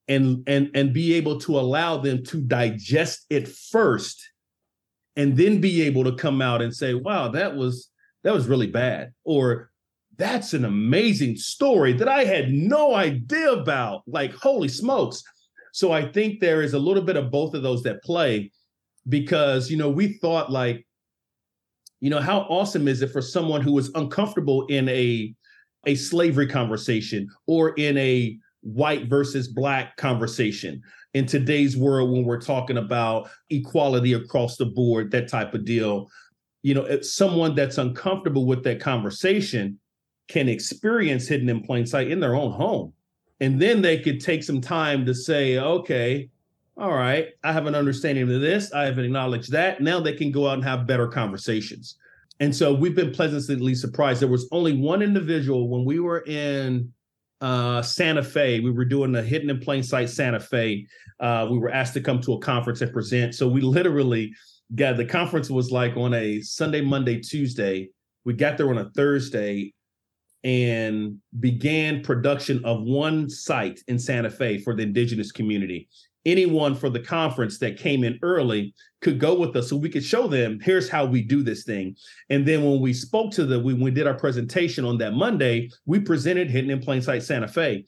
and 0.07 0.43
and 0.47 0.69
and 0.75 0.93
be 0.93 1.13
able 1.13 1.39
to 1.39 1.57
allow 1.57 1.97
them 1.97 2.23
to 2.23 2.41
digest 2.41 3.25
it 3.29 3.47
first 3.47 4.21
and 5.15 5.37
then 5.37 5.61
be 5.61 5.83
able 5.83 6.03
to 6.03 6.15
come 6.15 6.41
out 6.41 6.61
and 6.61 6.75
say 6.75 6.93
wow 6.93 7.29
that 7.29 7.55
was 7.55 7.89
that 8.23 8.33
was 8.33 8.47
really 8.47 8.67
bad 8.67 9.13
or 9.23 9.69
that's 10.17 10.53
an 10.53 10.65
amazing 10.65 11.35
story 11.35 11.93
that 11.93 12.09
i 12.09 12.23
had 12.23 12.51
no 12.51 12.93
idea 12.93 13.51
about 13.51 14.03
like 14.07 14.33
holy 14.33 14.67
smokes. 14.67 15.23
So 15.71 15.91
I 15.91 16.05
think 16.11 16.39
there 16.39 16.61
is 16.61 16.73
a 16.73 16.79
little 16.79 17.03
bit 17.03 17.17
of 17.17 17.31
both 17.31 17.55
of 17.55 17.63
those 17.63 17.81
that 17.83 18.03
play 18.03 18.51
because, 19.09 19.71
you 19.71 19.77
know, 19.77 19.89
we 19.89 20.19
thought 20.19 20.51
like, 20.51 20.85
you 21.99 22.11
know, 22.11 22.21
how 22.21 22.41
awesome 22.41 22.87
is 22.87 23.01
it 23.01 23.11
for 23.11 23.21
someone 23.21 23.61
who 23.61 23.71
was 23.71 23.91
uncomfortable 23.95 24.65
in 24.67 24.87
a 24.89 25.33
a 25.85 25.95
slavery 25.95 26.47
conversation 26.47 27.27
or 27.47 27.71
in 27.71 27.97
a 27.97 28.37
white 28.63 29.07
versus 29.07 29.47
black 29.47 29.95
conversation 29.97 30.81
in 31.13 31.25
today's 31.25 31.77
world 31.77 32.11
when 32.11 32.23
we're 32.23 32.41
talking 32.41 32.77
about 32.77 33.29
equality 33.49 34.13
across 34.13 34.57
the 34.57 34.65
board, 34.65 35.11
that 35.11 35.27
type 35.27 35.53
of 35.53 35.63
deal. 35.63 36.09
You 36.63 36.73
know, 36.73 37.01
someone 37.01 37.55
that's 37.55 37.77
uncomfortable 37.77 38.45
with 38.45 38.63
that 38.63 38.79
conversation 38.79 39.79
can 40.27 40.49
experience 40.49 41.27
hidden 41.27 41.49
in 41.49 41.61
plain 41.61 41.85
sight 41.85 42.09
in 42.09 42.19
their 42.19 42.35
own 42.35 42.51
home 42.51 42.93
and 43.43 43.61
then 43.61 43.81
they 43.81 43.99
could 43.99 44.21
take 44.21 44.41
some 44.41 44.61
time 44.61 45.05
to 45.05 45.13
say, 45.13 45.57
okay, 45.57 46.29
all 46.77 46.93
right, 46.93 47.27
I 47.43 47.51
have 47.51 47.65
an 47.65 47.75
understanding 47.75 48.33
of 48.33 48.39
this. 48.39 48.71
I 48.71 48.83
have 48.85 48.97
acknowledged 48.97 49.51
that. 49.51 49.81
Now 49.81 49.99
they 49.99 50.13
can 50.13 50.31
go 50.31 50.47
out 50.47 50.53
and 50.53 50.63
have 50.63 50.87
better 50.87 51.09
conversations. 51.09 51.97
And 52.39 52.55
so 52.55 52.73
we've 52.73 52.95
been 52.95 53.11
pleasantly 53.11 53.75
surprised. 53.75 54.21
There 54.21 54.29
was 54.29 54.47
only 54.53 54.77
one 54.77 55.01
individual 55.01 55.67
when 55.67 55.83
we 55.83 55.99
were 55.99 56.23
in 56.25 56.93
uh, 57.43 57.81
Santa 57.81 58.23
Fe. 58.23 58.61
We 58.61 58.71
were 58.71 58.85
doing 58.85 59.11
the 59.11 59.21
Hidden 59.21 59.49
in 59.49 59.59
Plain 59.59 59.83
Sight 59.83 60.09
Santa 60.09 60.39
Fe. 60.39 60.87
Uh, 61.19 61.47
we 61.51 61.57
were 61.57 61.69
asked 61.69 61.93
to 61.95 62.01
come 62.01 62.21
to 62.21 62.33
a 62.33 62.39
conference 62.39 62.81
and 62.81 62.91
present. 62.91 63.35
So 63.35 63.49
we 63.49 63.59
literally 63.59 64.33
got 64.75 64.95
the 64.95 65.05
conference 65.05 65.49
was 65.49 65.69
like 65.69 65.97
on 65.97 66.13
a 66.13 66.39
Sunday, 66.41 66.79
Monday, 66.79 67.19
Tuesday. 67.19 67.89
We 68.23 68.33
got 68.33 68.57
there 68.57 68.69
on 68.69 68.77
a 68.77 68.89
Thursday 68.91 69.73
and 70.45 71.17
began 71.41 72.01
production 72.01 72.63
of 72.63 72.83
one 72.83 73.29
site 73.29 73.81
in 73.89 73.99
Santa 73.99 74.29
Fe 74.29 74.57
for 74.57 74.73
the 74.73 74.83
indigenous 74.83 75.33
community. 75.33 75.89
Anyone 76.25 76.75
for 76.75 76.89
the 76.89 76.99
conference 76.99 77.57
that 77.59 77.77
came 77.77 78.03
in 78.03 78.17
early 78.21 78.73
could 79.01 79.19
go 79.19 79.37
with 79.37 79.55
us 79.55 79.69
so 79.69 79.75
we 79.75 79.89
could 79.89 80.03
show 80.03 80.27
them 80.27 80.59
here's 80.61 80.89
how 80.89 81.05
we 81.05 81.21
do 81.21 81.43
this 81.43 81.63
thing. 81.63 81.95
And 82.29 82.45
then 82.47 82.63
when 82.63 82.79
we 82.79 82.93
spoke 82.93 83.31
to 83.33 83.45
them, 83.45 83.63
when 83.63 83.81
we 83.81 83.91
did 83.91 84.07
our 84.07 84.13
presentation 84.13 84.85
on 84.85 84.97
that 84.99 85.13
Monday, 85.13 85.69
we 85.85 85.99
presented 85.99 86.49
Hidden 86.49 86.71
in 86.71 86.79
Plain 86.79 87.01
Sight 87.01 87.23
Santa 87.23 87.47
Fe. 87.47 87.85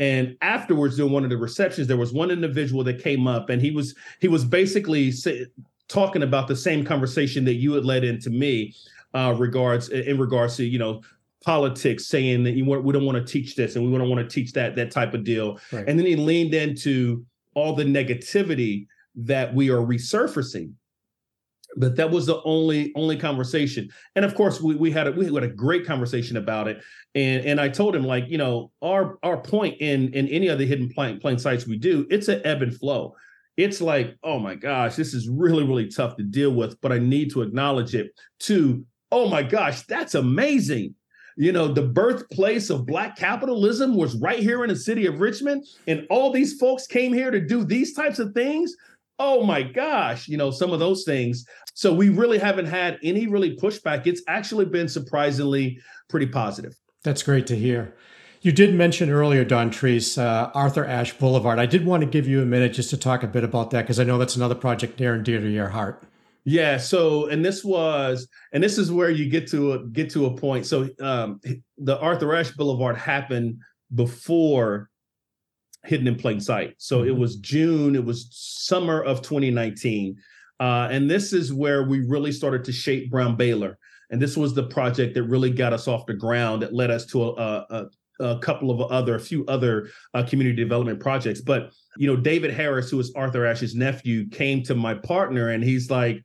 And 0.00 0.36
afterwards, 0.42 0.96
during 0.96 1.12
one 1.12 1.24
of 1.24 1.30
the 1.30 1.36
receptions, 1.36 1.86
there 1.86 1.96
was 1.96 2.12
one 2.12 2.30
individual 2.30 2.84
that 2.84 3.02
came 3.02 3.26
up 3.26 3.50
and 3.50 3.60
he 3.60 3.70
was 3.70 3.94
he 4.20 4.28
was 4.28 4.44
basically 4.44 5.10
say, 5.12 5.46
talking 5.88 6.22
about 6.22 6.48
the 6.48 6.56
same 6.56 6.84
conversation 6.84 7.44
that 7.44 7.54
you 7.54 7.72
had 7.72 7.84
led 7.84 8.04
into 8.04 8.30
me 8.30 8.74
uh, 9.14 9.34
regards 9.36 9.88
in 9.88 10.18
regards 10.18 10.56
to 10.56 10.64
you 10.64 10.78
know 10.78 11.02
politics 11.44 12.06
saying 12.06 12.42
that 12.44 12.52
you 12.52 12.64
want, 12.64 12.84
we 12.84 12.92
don't 12.92 13.06
want 13.06 13.16
to 13.16 13.32
teach 13.32 13.56
this 13.56 13.76
and 13.76 13.90
we 13.90 13.96
don't 13.96 14.08
want 14.08 14.20
to 14.20 14.32
teach 14.32 14.52
that 14.52 14.76
that 14.76 14.90
type 14.90 15.14
of 15.14 15.24
deal 15.24 15.58
right. 15.72 15.88
and 15.88 15.98
then 15.98 16.04
he 16.04 16.16
leaned 16.16 16.52
into 16.52 17.24
all 17.58 17.74
the 17.74 17.84
negativity 17.84 18.86
that 19.16 19.52
we 19.52 19.68
are 19.68 19.80
resurfacing. 19.80 20.72
But 21.76 21.96
that 21.96 22.10
was 22.10 22.26
the 22.26 22.40
only 22.44 22.92
only 22.94 23.16
conversation. 23.16 23.90
And 24.14 24.24
of 24.24 24.34
course 24.34 24.60
we, 24.60 24.74
we 24.76 24.90
had 24.90 25.06
a 25.08 25.12
we 25.12 25.26
had 25.26 25.42
a 25.42 25.48
great 25.48 25.84
conversation 25.84 26.36
about 26.36 26.68
it. 26.68 26.78
And 27.14 27.44
and 27.44 27.60
i 27.60 27.68
told 27.68 27.94
him 27.94 28.04
like 28.04 28.24
you 28.28 28.38
know 28.38 28.70
our 28.80 29.18
our 29.22 29.36
point 29.36 29.76
in 29.80 30.12
in 30.14 30.28
any 30.28 30.48
of 30.48 30.58
the 30.58 30.66
hidden 30.66 30.88
plain, 30.88 31.20
plain 31.20 31.38
sites 31.38 31.66
we 31.66 31.76
do 31.76 32.06
it's 32.10 32.28
an 32.28 32.40
ebb 32.44 32.62
and 32.62 32.74
flow. 32.74 33.14
It's 33.56 33.80
like 33.80 34.16
oh 34.22 34.38
my 34.38 34.54
gosh 34.54 34.94
this 34.94 35.12
is 35.12 35.28
really 35.28 35.64
really 35.64 35.88
tough 35.88 36.16
to 36.16 36.22
deal 36.22 36.52
with 36.52 36.80
but 36.80 36.92
i 36.92 36.98
need 36.98 37.32
to 37.32 37.42
acknowledge 37.42 37.94
it 37.94 38.12
to 38.40 38.84
oh 39.10 39.28
my 39.28 39.42
gosh 39.42 39.82
that's 39.82 40.14
amazing 40.14 40.94
you 41.38 41.52
know, 41.52 41.68
the 41.68 41.82
birthplace 41.82 42.68
of 42.68 42.84
Black 42.84 43.16
capitalism 43.16 43.96
was 43.96 44.16
right 44.16 44.40
here 44.40 44.64
in 44.64 44.70
the 44.70 44.76
city 44.76 45.06
of 45.06 45.20
Richmond, 45.20 45.64
and 45.86 46.04
all 46.10 46.32
these 46.32 46.58
folks 46.58 46.88
came 46.88 47.12
here 47.12 47.30
to 47.30 47.40
do 47.40 47.64
these 47.64 47.94
types 47.94 48.18
of 48.18 48.34
things. 48.34 48.74
Oh 49.20 49.44
my 49.44 49.62
gosh, 49.62 50.26
you 50.26 50.36
know, 50.36 50.50
some 50.50 50.72
of 50.72 50.80
those 50.80 51.04
things. 51.04 51.46
So 51.74 51.94
we 51.94 52.08
really 52.08 52.38
haven't 52.38 52.66
had 52.66 52.98
any 53.04 53.28
really 53.28 53.56
pushback. 53.56 54.08
It's 54.08 54.22
actually 54.26 54.64
been 54.64 54.88
surprisingly 54.88 55.78
pretty 56.08 56.26
positive. 56.26 56.74
That's 57.04 57.22
great 57.22 57.46
to 57.46 57.56
hear. 57.56 57.94
You 58.40 58.50
did 58.50 58.74
mention 58.74 59.08
earlier, 59.08 59.44
Dontrese, 59.44 60.20
uh, 60.20 60.50
Arthur 60.54 60.84
Ashe 60.84 61.12
Boulevard. 61.12 61.60
I 61.60 61.66
did 61.66 61.86
want 61.86 62.00
to 62.00 62.08
give 62.08 62.26
you 62.26 62.42
a 62.42 62.46
minute 62.46 62.72
just 62.72 62.90
to 62.90 62.96
talk 62.96 63.22
a 63.22 63.28
bit 63.28 63.44
about 63.44 63.70
that 63.70 63.82
because 63.82 64.00
I 64.00 64.04
know 64.04 64.18
that's 64.18 64.36
another 64.36 64.56
project 64.56 64.98
near 64.98 65.14
and 65.14 65.24
dear 65.24 65.38
to 65.40 65.48
your 65.48 65.68
heart. 65.68 66.02
Yeah. 66.44 66.78
So, 66.78 67.26
and 67.26 67.44
this 67.44 67.64
was, 67.64 68.26
and 68.52 68.62
this 68.62 68.78
is 68.78 68.90
where 68.90 69.10
you 69.10 69.28
get 69.28 69.46
to 69.48 69.72
a, 69.72 69.86
get 69.86 70.10
to 70.10 70.26
a 70.26 70.36
point. 70.36 70.66
So, 70.66 70.88
um, 71.00 71.40
the 71.76 71.98
Arthur 71.98 72.34
Ashe 72.34 72.52
Boulevard 72.52 72.96
happened 72.96 73.58
before 73.94 74.88
Hidden 75.84 76.06
in 76.06 76.16
Plain 76.16 76.40
Sight. 76.40 76.74
So 76.78 77.00
mm-hmm. 77.00 77.08
it 77.08 77.16
was 77.16 77.36
June. 77.36 77.94
It 77.94 78.04
was 78.04 78.28
summer 78.30 79.02
of 79.02 79.22
2019, 79.22 80.16
uh, 80.60 80.88
and 80.90 81.10
this 81.10 81.32
is 81.32 81.52
where 81.52 81.84
we 81.84 82.00
really 82.00 82.32
started 82.32 82.64
to 82.64 82.72
shape 82.72 83.10
Brown 83.10 83.36
Baylor. 83.36 83.78
And 84.10 84.20
this 84.20 84.36
was 84.36 84.54
the 84.54 84.64
project 84.64 85.14
that 85.14 85.24
really 85.24 85.50
got 85.50 85.72
us 85.72 85.86
off 85.86 86.06
the 86.06 86.14
ground. 86.14 86.62
That 86.62 86.72
led 86.72 86.90
us 86.90 87.04
to 87.06 87.24
a, 87.24 87.66
a, 87.70 87.86
a 88.20 88.38
couple 88.38 88.70
of 88.70 88.80
other, 88.90 89.14
a 89.14 89.20
few 89.20 89.44
other 89.46 89.90
uh, 90.14 90.22
community 90.22 90.56
development 90.56 91.00
projects. 91.00 91.40
But 91.40 91.72
you 91.96 92.06
know, 92.06 92.16
David 92.16 92.52
Harris, 92.52 92.90
who 92.90 92.98
is 93.00 93.12
Arthur 93.14 93.46
Ashe's 93.46 93.74
nephew, 93.74 94.28
came 94.28 94.62
to 94.64 94.74
my 94.74 94.94
partner 94.94 95.50
and 95.50 95.62
he's 95.62 95.90
like, 95.90 96.22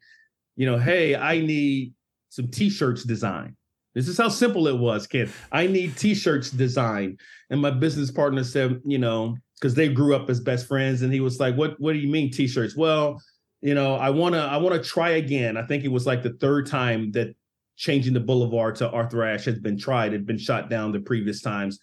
you 0.55 0.65
know, 0.65 0.77
hey, 0.77 1.15
I 1.15 1.39
need 1.39 1.93
some 2.29 2.47
t-shirts 2.49 3.03
design. 3.03 3.55
This 3.95 4.07
is 4.07 4.17
how 4.17 4.29
simple 4.29 4.67
it 4.67 4.77
was, 4.77 5.05
kid. 5.05 5.31
I 5.51 5.67
need 5.67 5.95
t-shirts 5.97 6.49
design. 6.49 7.17
And 7.49 7.61
my 7.61 7.69
business 7.69 8.09
partner 8.09 8.43
said, 8.43 8.81
you 8.85 8.97
know, 8.97 9.37
because 9.59 9.75
they 9.75 9.87
grew 9.87 10.15
up 10.15 10.29
as 10.29 10.39
best 10.39 10.67
friends, 10.67 11.03
and 11.03 11.13
he 11.13 11.19
was 11.19 11.39
like, 11.39 11.55
What 11.55 11.79
what 11.79 11.93
do 11.93 11.99
you 11.99 12.07
mean 12.07 12.31
t-shirts? 12.31 12.75
Well, 12.75 13.21
you 13.61 13.75
know, 13.75 13.95
I 13.95 14.09
wanna 14.09 14.39
I 14.39 14.57
wanna 14.57 14.83
try 14.83 15.11
again. 15.11 15.57
I 15.57 15.63
think 15.63 15.83
it 15.83 15.91
was 15.91 16.05
like 16.05 16.23
the 16.23 16.33
third 16.33 16.65
time 16.65 17.11
that 17.11 17.35
changing 17.75 18.13
the 18.13 18.19
boulevard 18.19 18.75
to 18.75 18.89
Arthur 18.89 19.23
Ashe 19.23 19.45
has 19.45 19.59
been 19.59 19.77
tried, 19.77 20.13
had 20.13 20.25
been 20.25 20.37
shot 20.37 20.69
down 20.69 20.91
the 20.91 20.99
previous 20.99 21.41
times. 21.41 21.79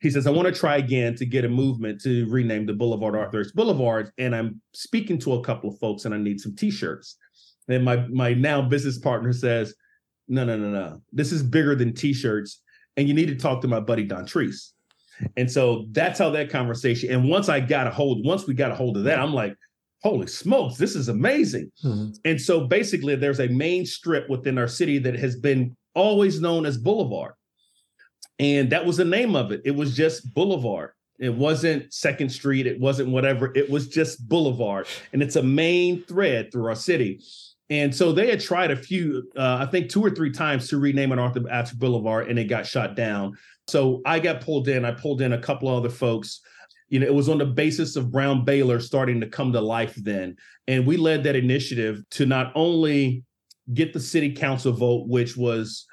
He 0.00 0.10
says, 0.10 0.26
I 0.26 0.30
want 0.30 0.46
to 0.46 0.58
try 0.58 0.78
again 0.78 1.14
to 1.16 1.26
get 1.26 1.44
a 1.44 1.48
movement 1.48 2.00
to 2.02 2.26
rename 2.30 2.64
the 2.64 2.72
boulevard 2.72 3.14
Arthur 3.14 3.40
Ashe 3.40 3.52
Boulevard. 3.52 4.10
And 4.18 4.34
I'm 4.34 4.60
speaking 4.72 5.18
to 5.20 5.34
a 5.34 5.44
couple 5.44 5.70
of 5.70 5.78
folks 5.78 6.04
and 6.04 6.14
I 6.14 6.18
need 6.18 6.40
some 6.40 6.56
t-shirts. 6.56 7.16
And 7.68 7.84
my 7.84 7.96
my 8.08 8.34
now 8.34 8.62
business 8.62 8.98
partner 8.98 9.32
says, 9.32 9.74
"No, 10.26 10.44
no, 10.44 10.56
no, 10.56 10.70
no. 10.70 11.02
This 11.12 11.30
is 11.30 11.42
bigger 11.42 11.76
than 11.76 11.94
t-shirts, 11.94 12.62
and 12.96 13.06
you 13.06 13.14
need 13.14 13.28
to 13.28 13.36
talk 13.36 13.60
to 13.62 13.68
my 13.68 13.78
buddy 13.78 14.08
Dontrese." 14.08 14.72
And 15.36 15.50
so 15.50 15.86
that's 15.92 16.18
how 16.18 16.30
that 16.30 16.50
conversation. 16.50 17.12
And 17.12 17.28
once 17.28 17.48
I 17.48 17.60
got 17.60 17.86
a 17.86 17.90
hold, 17.90 18.24
once 18.26 18.46
we 18.46 18.54
got 18.54 18.72
a 18.72 18.74
hold 18.74 18.96
of 18.96 19.04
that, 19.04 19.18
I'm 19.18 19.34
like, 19.34 19.54
"Holy 20.02 20.26
smokes, 20.26 20.76
this 20.76 20.94
is 20.94 21.08
amazing!" 21.08 21.70
Mm-hmm. 21.84 22.12
And 22.24 22.40
so 22.40 22.66
basically, 22.66 23.16
there's 23.16 23.40
a 23.40 23.48
main 23.48 23.86
strip 23.86 24.28
within 24.28 24.58
our 24.58 24.68
city 24.68 24.98
that 24.98 25.18
has 25.18 25.36
been 25.36 25.76
always 25.94 26.40
known 26.40 26.66
as 26.66 26.78
Boulevard. 26.78 27.34
And 28.38 28.70
that 28.70 28.86
was 28.86 28.96
the 28.96 29.04
name 29.04 29.36
of 29.36 29.52
it. 29.52 29.60
It 29.64 29.74
was 29.74 29.94
just 29.94 30.32
Boulevard. 30.34 30.92
It 31.18 31.34
wasn't 31.34 31.92
Second 31.92 32.30
Street. 32.30 32.66
It 32.66 32.80
wasn't 32.80 33.10
whatever. 33.10 33.52
It 33.54 33.68
was 33.68 33.88
just 33.88 34.26
Boulevard. 34.26 34.86
And 35.12 35.22
it's 35.22 35.36
a 35.36 35.42
main 35.42 36.02
thread 36.04 36.50
through 36.50 36.66
our 36.66 36.74
city. 36.74 37.20
And 37.68 37.94
so 37.94 38.12
they 38.12 38.30
had 38.30 38.40
tried 38.40 38.70
a 38.70 38.76
few, 38.76 39.30
uh, 39.36 39.58
I 39.60 39.66
think 39.66 39.90
two 39.90 40.02
or 40.02 40.10
three 40.10 40.32
times 40.32 40.68
to 40.68 40.78
rename 40.78 41.12
it 41.12 41.18
Arthur 41.18 41.48
Ashe 41.50 41.72
Boulevard 41.72 42.28
and 42.28 42.38
it 42.38 42.44
got 42.44 42.66
shot 42.66 42.96
down. 42.96 43.36
So 43.68 44.00
I 44.06 44.18
got 44.18 44.40
pulled 44.40 44.68
in. 44.68 44.84
I 44.84 44.92
pulled 44.92 45.20
in 45.20 45.34
a 45.34 45.38
couple 45.38 45.68
other 45.68 45.90
folks. 45.90 46.40
You 46.90 47.00
know, 47.00 47.06
it 47.06 47.14
was 47.14 47.28
on 47.28 47.38
the 47.38 47.46
basis 47.46 47.96
of 47.96 48.10
Brown 48.10 48.44
Baylor 48.44 48.80
starting 48.80 49.20
to 49.20 49.26
come 49.26 49.52
to 49.52 49.60
life 49.60 49.94
then. 49.94 50.36
And 50.68 50.86
we 50.86 50.96
led 50.96 51.24
that 51.24 51.36
initiative 51.36 52.02
to 52.10 52.26
not 52.26 52.52
only 52.54 53.24
get 53.72 53.92
the 53.92 54.00
city 54.00 54.32
council 54.32 54.72
vote, 54.72 55.06
which 55.08 55.36
was 55.36 55.86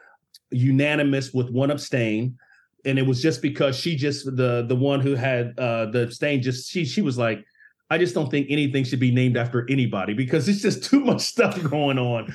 unanimous 0.52 1.34
with 1.34 1.50
one 1.50 1.72
abstain, 1.72 2.38
and 2.86 2.98
it 2.98 3.06
was 3.06 3.22
just 3.22 3.42
because 3.42 3.78
she 3.78 3.96
just 3.96 4.26
the 4.38 4.66
the 4.68 4.76
one 4.76 5.02
who 5.02 5.16
had 5.16 5.58
uh 5.60 5.86
the 5.88 6.04
abstain 6.04 6.42
just 6.42 6.70
she 6.70 6.86
she 6.86 7.02
was 7.02 7.18
like 7.18 7.44
I 7.90 7.98
just 7.98 8.14
don't 8.14 8.30
think 8.30 8.48
anything 8.50 8.84
should 8.84 9.00
be 9.00 9.12
named 9.12 9.38
after 9.38 9.66
anybody 9.70 10.14
because 10.14 10.50
it's 10.50 10.62
just 10.62 10.84
too 10.90 11.00
much 11.00 11.22
stuff 11.22 11.62
going 11.64 11.98
on. 11.98 12.34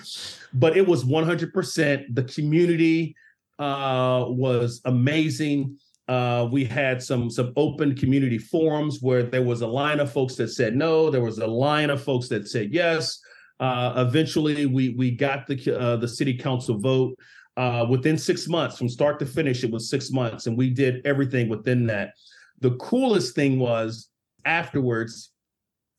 But 0.55 0.77
it 0.77 0.87
was 0.87 1.05
100%. 1.05 2.15
The 2.15 2.25
community 2.25 3.15
uh, 3.59 4.25
was 4.29 4.81
amazing. 4.85 5.79
Uh, 6.09 6.49
we 6.51 6.65
had 6.65 7.03
some 7.03 7.31
some 7.31 7.53
open 7.57 7.95
community 7.95 8.39
forums 8.39 8.99
where 9.01 9.23
there 9.23 9.43
was 9.43 9.61
a 9.61 9.67
line 9.67 10.01
of 10.01 10.11
folks 10.13 10.35
that 10.35 10.49
said 10.49 10.75
no. 10.75 11.11
There 11.11 11.23
was 11.23 11.39
a 11.39 11.47
line 11.47 11.91
of 11.91 12.03
folks 12.03 12.29
that 12.29 12.49
said 12.49 12.73
yes. 12.73 13.21
Uh, 13.61 14.05
eventually, 14.09 14.67
we 14.67 14.91
we 14.91 15.13
got 15.13 15.47
the 15.47 15.79
uh, 15.79 15.97
the 15.97 16.09
city 16.09 16.37
council 16.37 16.79
vote 16.79 17.17
uh, 17.57 17.87
within 17.89 18.19
six 18.19 18.49
months 18.49 18.77
from 18.77 18.89
start 18.89 19.19
to 19.21 19.27
finish. 19.27 19.63
It 19.63 19.71
was 19.71 19.89
six 19.89 20.11
months, 20.11 20.47
and 20.47 20.57
we 20.57 20.71
did 20.71 21.07
everything 21.07 21.49
within 21.49 21.87
that. 21.87 22.15
The 22.61 22.77
coolest 22.77 23.35
thing 23.35 23.59
was 23.59 24.09
afterwards 24.45 25.32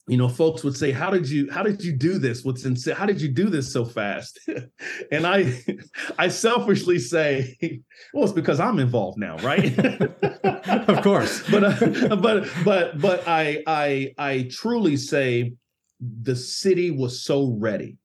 you 0.08 0.18
know 0.18 0.28
folks 0.28 0.64
would 0.64 0.76
say 0.76 0.92
how 0.92 1.10
did 1.10 1.30
you 1.30 1.50
how 1.50 1.64
did 1.64 1.84
you 1.84 1.94
do 1.94 2.18
this? 2.18 2.44
What's 2.44 2.66
in 2.66 2.76
how 2.94 3.06
did 3.06 3.22
you 3.22 3.30
do 3.30 3.50
this 3.50 3.72
so 3.72 3.86
fast? 3.86 4.40
And 5.12 5.26
i 5.26 5.62
i 6.18 6.28
selfishly 6.28 7.00
say 7.00 7.58
well 8.14 8.24
it's 8.24 8.34
because 8.34 8.60
i'm 8.60 8.80
involved 8.80 9.18
now 9.18 9.38
right? 9.38 9.78
Of 10.90 11.04
course. 11.04 11.44
But 11.50 11.64
uh, 11.64 12.16
but 12.16 12.50
but 12.66 13.00
but 13.00 13.28
i 13.28 13.64
i 13.68 14.14
i 14.18 14.48
truly 14.52 14.98
say 14.98 15.54
the 16.00 16.36
city 16.36 16.92
was 16.92 17.24
so 17.24 17.56
ready. 17.60 17.98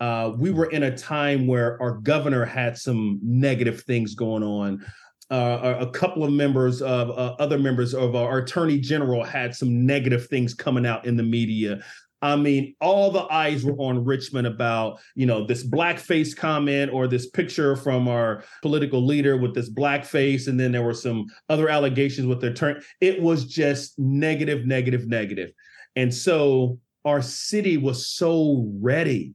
Uh, 0.00 0.32
we 0.36 0.50
were 0.50 0.66
in 0.70 0.82
a 0.84 0.96
time 0.96 1.46
where 1.46 1.80
our 1.80 1.98
governor 1.98 2.44
had 2.44 2.76
some 2.76 3.18
negative 3.22 3.82
things 3.82 4.14
going 4.14 4.42
on 4.42 4.84
uh, 5.30 5.76
a 5.80 5.90
couple 5.90 6.24
of 6.24 6.32
members 6.32 6.82
of 6.82 7.10
uh, 7.10 7.34
other 7.38 7.58
members 7.58 7.94
of 7.94 8.14
our 8.14 8.38
attorney 8.38 8.78
general 8.78 9.24
had 9.24 9.54
some 9.54 9.86
negative 9.86 10.26
things 10.26 10.54
coming 10.54 10.86
out 10.86 11.06
in 11.06 11.16
the 11.16 11.22
media. 11.22 11.80
I 12.24 12.36
mean, 12.36 12.74
all 12.80 13.10
the 13.10 13.30
eyes 13.30 13.66
were 13.66 13.76
on 13.76 14.02
Richmond 14.02 14.46
about, 14.46 14.98
you 15.14 15.26
know, 15.26 15.46
this 15.46 15.66
blackface 15.66 16.34
comment 16.34 16.90
or 16.90 17.06
this 17.06 17.28
picture 17.28 17.76
from 17.76 18.08
our 18.08 18.44
political 18.62 19.04
leader 19.04 19.36
with 19.36 19.54
this 19.54 19.68
blackface. 19.68 20.48
And 20.48 20.58
then 20.58 20.72
there 20.72 20.82
were 20.82 20.94
some 20.94 21.26
other 21.50 21.68
allegations 21.68 22.26
with 22.26 22.40
their 22.40 22.54
turn. 22.54 22.80
It 23.02 23.20
was 23.20 23.44
just 23.44 23.98
negative, 23.98 24.64
negative, 24.64 25.06
negative. 25.06 25.50
And 25.96 26.14
so 26.14 26.78
our 27.04 27.20
city 27.20 27.76
was 27.76 28.06
so 28.06 28.70
ready 28.80 29.34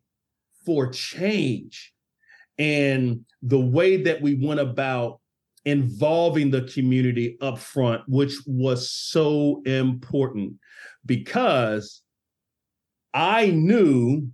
for 0.65 0.87
change. 0.87 1.93
And 2.57 3.23
the 3.43 3.59
way 3.59 3.97
that 4.03 4.21
we 4.21 4.33
went 4.33 4.59
about 4.59 5.18
involving 5.65 6.51
the 6.51 6.63
community 6.63 7.37
up 7.41 7.59
front, 7.59 8.01
which 8.07 8.35
was 8.45 8.91
so 8.91 9.61
important 9.65 10.53
because 11.05 12.01
I 13.13 13.47
knew 13.47 14.29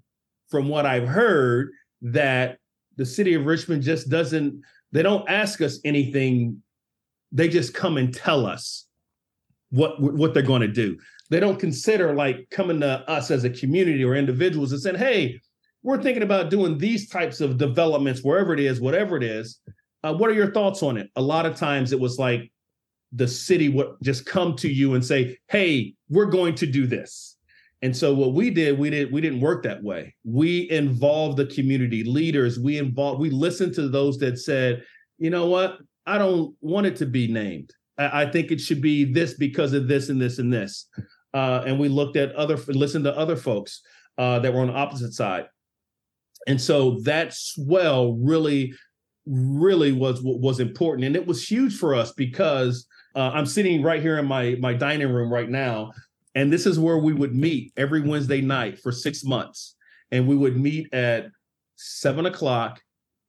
from 0.50 0.70
what 0.70 0.86
I've 0.86 1.08
heard 1.08 1.72
that 2.02 2.58
the 2.98 3.06
city 3.06 3.34
of 3.34 3.46
Richmond 3.46 3.84
just 3.84 4.10
doesn't, 4.10 4.62
they 4.92 5.02
don't 5.02 5.28
ask 5.30 5.62
us 5.62 5.80
anything. 5.84 6.62
They 7.32 7.50
just 7.50 7.74
come 7.74 7.98
and 7.98 8.14
tell 8.14 8.46
us 8.46 8.86
what, 9.70 10.02
what 10.02 10.34
they're 10.34 10.44
going 10.44 10.62
to 10.62 10.68
do. 10.68 10.98
They 11.30 11.40
don't 11.40 11.60
consider 11.60 12.14
like 12.14 12.48
coming 12.52 12.80
to 12.82 13.10
us 13.10 13.32
as 13.32 13.44
a 13.44 13.50
community 13.50 14.04
or 14.04 14.16
individuals 14.16 14.72
and 14.72 14.82
saying, 14.82 14.98
hey, 14.98 15.42
we're 15.84 16.02
thinking 16.02 16.24
about 16.24 16.50
doing 16.50 16.78
these 16.78 17.10
types 17.10 17.42
of 17.42 17.58
developments 17.58 18.24
wherever 18.24 18.54
it 18.54 18.60
is, 18.60 18.80
whatever 18.80 19.18
it 19.18 19.24
is. 19.24 19.60
Uh, 20.06 20.14
what 20.14 20.30
are 20.30 20.34
your 20.34 20.52
thoughts 20.52 20.84
on 20.84 20.98
it? 20.98 21.10
A 21.16 21.22
lot 21.22 21.48
of 21.48 21.56
times 21.56 21.92
it 21.92 22.00
was 22.00 22.20
like 22.20 22.52
the 23.12 23.28
city 23.28 23.70
would 23.70 23.88
just 24.04 24.28
come 24.28 24.56
to 24.58 24.70
you 24.70 24.94
and 24.94 25.04
say, 25.04 25.36
"Hey, 25.48 25.96
we're 26.10 26.28
going 26.28 26.54
to 26.56 26.68
do 26.68 26.86
this." 26.86 27.38
And 27.82 27.96
so 27.96 28.14
what 28.14 28.34
we 28.34 28.52
did, 28.52 28.78
we 28.78 28.92
didn't. 28.92 29.12
we 29.12 29.20
didn't 29.20 29.42
work 29.42 29.64
that 29.64 29.82
way. 29.82 30.14
We 30.24 30.70
involved 30.70 31.38
the 31.38 31.48
community 31.48 32.04
leaders. 32.04 32.60
We 32.60 32.78
involved 32.78 33.20
we 33.20 33.32
listened 33.32 33.74
to 33.76 33.90
those 33.90 34.20
that 34.20 34.38
said, 34.38 34.84
"You 35.18 35.32
know 35.32 35.48
what? 35.48 35.80
I 36.06 36.20
don't 36.20 36.56
want 36.62 36.86
it 36.86 36.98
to 36.98 37.08
be 37.08 37.28
named. 37.28 37.72
I, 37.98 38.22
I 38.24 38.32
think 38.32 38.52
it 38.52 38.62
should 38.62 38.82
be 38.82 39.06
this 39.12 39.34
because 39.34 39.74
of 39.74 39.88
this 39.88 40.10
and 40.10 40.22
this 40.22 40.38
and 40.38 40.54
this." 40.54 40.88
Uh, 41.34 41.64
and 41.66 41.80
we 41.80 41.90
looked 41.90 42.16
at 42.16 42.32
other 42.36 42.58
listened 42.68 43.06
to 43.06 43.18
other 43.18 43.36
folks 43.36 43.82
uh, 44.20 44.38
that 44.40 44.54
were 44.54 44.62
on 44.62 44.68
the 44.68 44.74
opposite 44.74 45.14
side. 45.14 45.48
And 46.48 46.62
so 46.62 47.00
that 47.02 47.34
swell 47.34 48.14
really 48.14 48.74
really 49.26 49.92
was 49.92 50.22
was 50.22 50.60
important. 50.60 51.06
And 51.06 51.16
it 51.16 51.26
was 51.26 51.48
huge 51.48 51.78
for 51.78 51.96
us 51.96 52.12
because 52.14 52.88
uh, 53.16 53.32
i'm 53.34 53.46
sitting 53.46 53.82
right 53.82 54.02
here 54.02 54.20
in 54.20 54.26
my 54.26 54.58
my 54.60 54.74
dining 54.74 55.12
room 55.12 55.32
right 55.32 55.50
now 55.50 55.92
and 56.36 56.52
this 56.52 56.66
is 56.66 56.78
where 56.78 56.98
we 56.98 57.14
would 57.14 57.34
meet 57.34 57.72
every 57.78 58.02
wednesday 58.02 58.42
night 58.42 58.80
for 58.80 58.92
six 58.92 59.24
months. 59.24 59.76
And 60.12 60.28
we 60.28 60.36
would 60.36 60.58
meet 60.58 60.94
at 60.94 61.28
seven 61.78 62.26
o'clock 62.26 62.82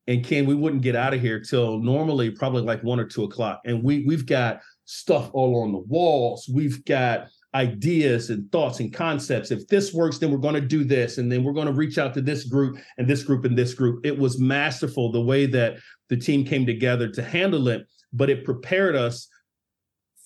and 0.08 0.24
ken 0.24 0.46
we 0.46 0.54
wouldn't 0.54 0.82
get 0.82 0.94
out 0.94 1.14
of 1.14 1.20
here 1.20 1.40
till 1.40 1.78
normally 1.78 2.30
probably 2.30 2.62
like 2.62 2.82
one 2.82 3.00
or 3.00 3.06
two 3.06 3.24
o'clock. 3.24 3.60
And 3.64 3.82
we 3.82 4.04
we've 4.04 4.26
got 4.26 4.60
stuff 4.84 5.30
all 5.32 5.62
on 5.62 5.72
the 5.72 5.78
walls. 5.78 6.48
We've 6.52 6.84
got 6.84 7.28
ideas 7.56 8.28
and 8.28 8.52
thoughts 8.52 8.80
and 8.80 8.92
concepts. 8.92 9.50
If 9.50 9.66
this 9.68 9.94
works, 9.94 10.18
then 10.18 10.30
we're 10.30 10.36
going 10.36 10.54
to 10.54 10.60
do 10.60 10.84
this. 10.84 11.16
And 11.16 11.32
then 11.32 11.42
we're 11.42 11.54
going 11.54 11.66
to 11.66 11.72
reach 11.72 11.96
out 11.96 12.12
to 12.14 12.20
this 12.20 12.44
group 12.44 12.76
and 12.98 13.08
this 13.08 13.22
group 13.22 13.46
and 13.46 13.56
this 13.56 13.72
group. 13.72 14.04
It 14.04 14.16
was 14.16 14.38
masterful 14.38 15.10
the 15.10 15.22
way 15.22 15.46
that 15.46 15.78
the 16.10 16.18
team 16.18 16.44
came 16.44 16.66
together 16.66 17.08
to 17.08 17.22
handle 17.22 17.68
it, 17.68 17.86
but 18.12 18.28
it 18.28 18.44
prepared 18.44 18.94
us 18.94 19.26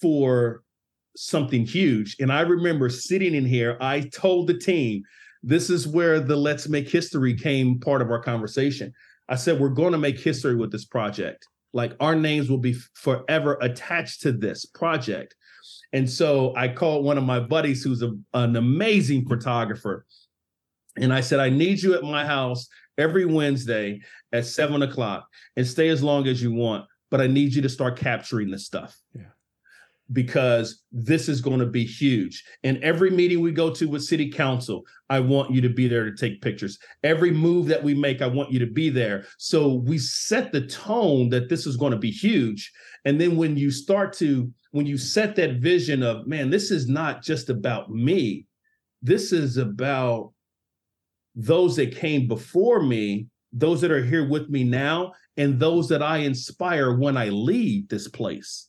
for 0.03 0.64
something 1.16 1.64
huge. 1.64 2.16
And 2.19 2.33
I 2.33 2.40
remember 2.40 2.88
sitting 2.88 3.35
in 3.35 3.47
here, 3.47 3.79
I 3.81 4.01
told 4.01 4.49
the 4.49 4.59
team, 4.59 5.03
this 5.43 5.71
is 5.71 5.87
where 5.87 6.19
the 6.21 6.37
let's 6.37 6.69
make 6.69 6.88
history 6.88 7.35
came 7.35 7.79
part 7.79 8.03
of 8.03 8.11
our 8.11 8.23
conversation. 8.23 8.93
I 9.29 9.37
said, 9.37 9.61
we're 9.61 9.69
going 9.69 9.93
to 9.93 9.99
make 9.99 10.19
history 10.19 10.57
with 10.57 10.73
this 10.73 10.85
project. 10.85 11.47
Like 11.73 11.95
our 12.01 12.16
names 12.16 12.51
will 12.51 12.59
be 12.59 12.75
forever 12.95 13.57
attached 13.61 14.23
to 14.23 14.33
this 14.33 14.66
project. 14.66 15.37
And 15.92 16.09
so 16.09 16.55
I 16.57 16.68
called 16.68 17.05
one 17.05 17.18
of 17.18 17.24
my 17.24 17.40
buddies 17.40 17.83
who's 17.83 18.03
a, 18.03 18.12
an 18.35 18.57
amazing 18.57 19.26
photographer. 19.26 20.07
And 20.96 21.12
I 21.12 21.20
said, 21.20 21.40
I 21.40 21.48
need 21.48 21.83
you 21.83 21.94
at 21.94 22.03
my 22.03 22.24
house 22.24 22.68
every 22.98 23.24
Wednesday 23.24 24.00
at 24.33 24.46
seven 24.46 24.83
o'clock 24.83 25.26
and 25.57 25.66
stay 25.66 25.88
as 25.88 26.03
long 26.03 26.26
as 26.26 26.42
you 26.42 26.53
want. 26.53 26.87
But 27.11 27.20
I 27.20 27.26
need 27.26 27.55
you 27.55 27.62
to 27.62 27.68
start 27.68 27.98
capturing 27.98 28.50
this 28.50 28.66
stuff. 28.66 28.96
Yeah. 29.14 29.24
Because 30.12 30.83
this 30.92 31.29
is 31.29 31.40
going 31.40 31.61
to 31.61 31.66
be 31.66 31.85
huge. 31.85 32.44
And 32.62 32.83
every 32.83 33.11
meeting 33.11 33.40
we 33.40 33.53
go 33.53 33.72
to 33.74 33.88
with 33.88 34.05
city 34.05 34.31
council, 34.31 34.83
I 35.09 35.20
want 35.20 35.53
you 35.53 35.61
to 35.61 35.68
be 35.68 35.88
there 35.88 36.05
to 36.05 36.16
take 36.16 36.42
pictures. 36.42 36.79
Every 37.03 37.31
move 37.31 37.66
that 37.66 37.83
we 37.83 37.94
make, 37.94 38.22
I 38.22 38.26
want 38.26 38.53
you 38.53 38.59
to 38.61 38.66
be 38.66 38.90
there. 38.90 39.24
So 39.38 39.74
we 39.74 39.98
set 39.98 40.53
the 40.53 40.66
tone 40.66 41.31
that 41.31 41.48
this 41.48 41.66
is 41.66 41.76
going 41.76 41.92
to 41.92 41.98
be 41.98 42.11
huge. 42.11 42.72
And 43.05 43.20
then 43.20 43.37
when 43.37 43.57
you 43.57 43.70
start 43.70 44.12
to 44.14 44.53
when 44.73 44.87
you 44.87 44.97
set 44.97 45.37
that 45.37 45.57
vision 45.57 46.03
of, 46.03 46.27
man, 46.27 46.51
this 46.51 46.71
is 46.71 46.89
not 46.89 47.23
just 47.23 47.51
about 47.51 47.91
me, 47.91 48.47
this 49.03 49.33
is 49.33 49.57
about 49.57 50.33
those 51.35 51.77
that 51.77 51.97
came 51.97 52.29
before 52.29 52.83
me, 52.83 53.27
those 53.53 53.81
that 53.81 53.91
are 53.91 54.05
here 54.05 54.29
with 54.29 54.49
me 54.49 54.65
now, 54.65 55.13
and 55.37 55.59
those 55.59 55.89
that 55.89 56.03
I 56.03 56.19
inspire 56.19 56.97
when 56.97 57.17
I 57.17 57.29
leave 57.31 57.89
this 57.89 58.09
place. 58.09 58.69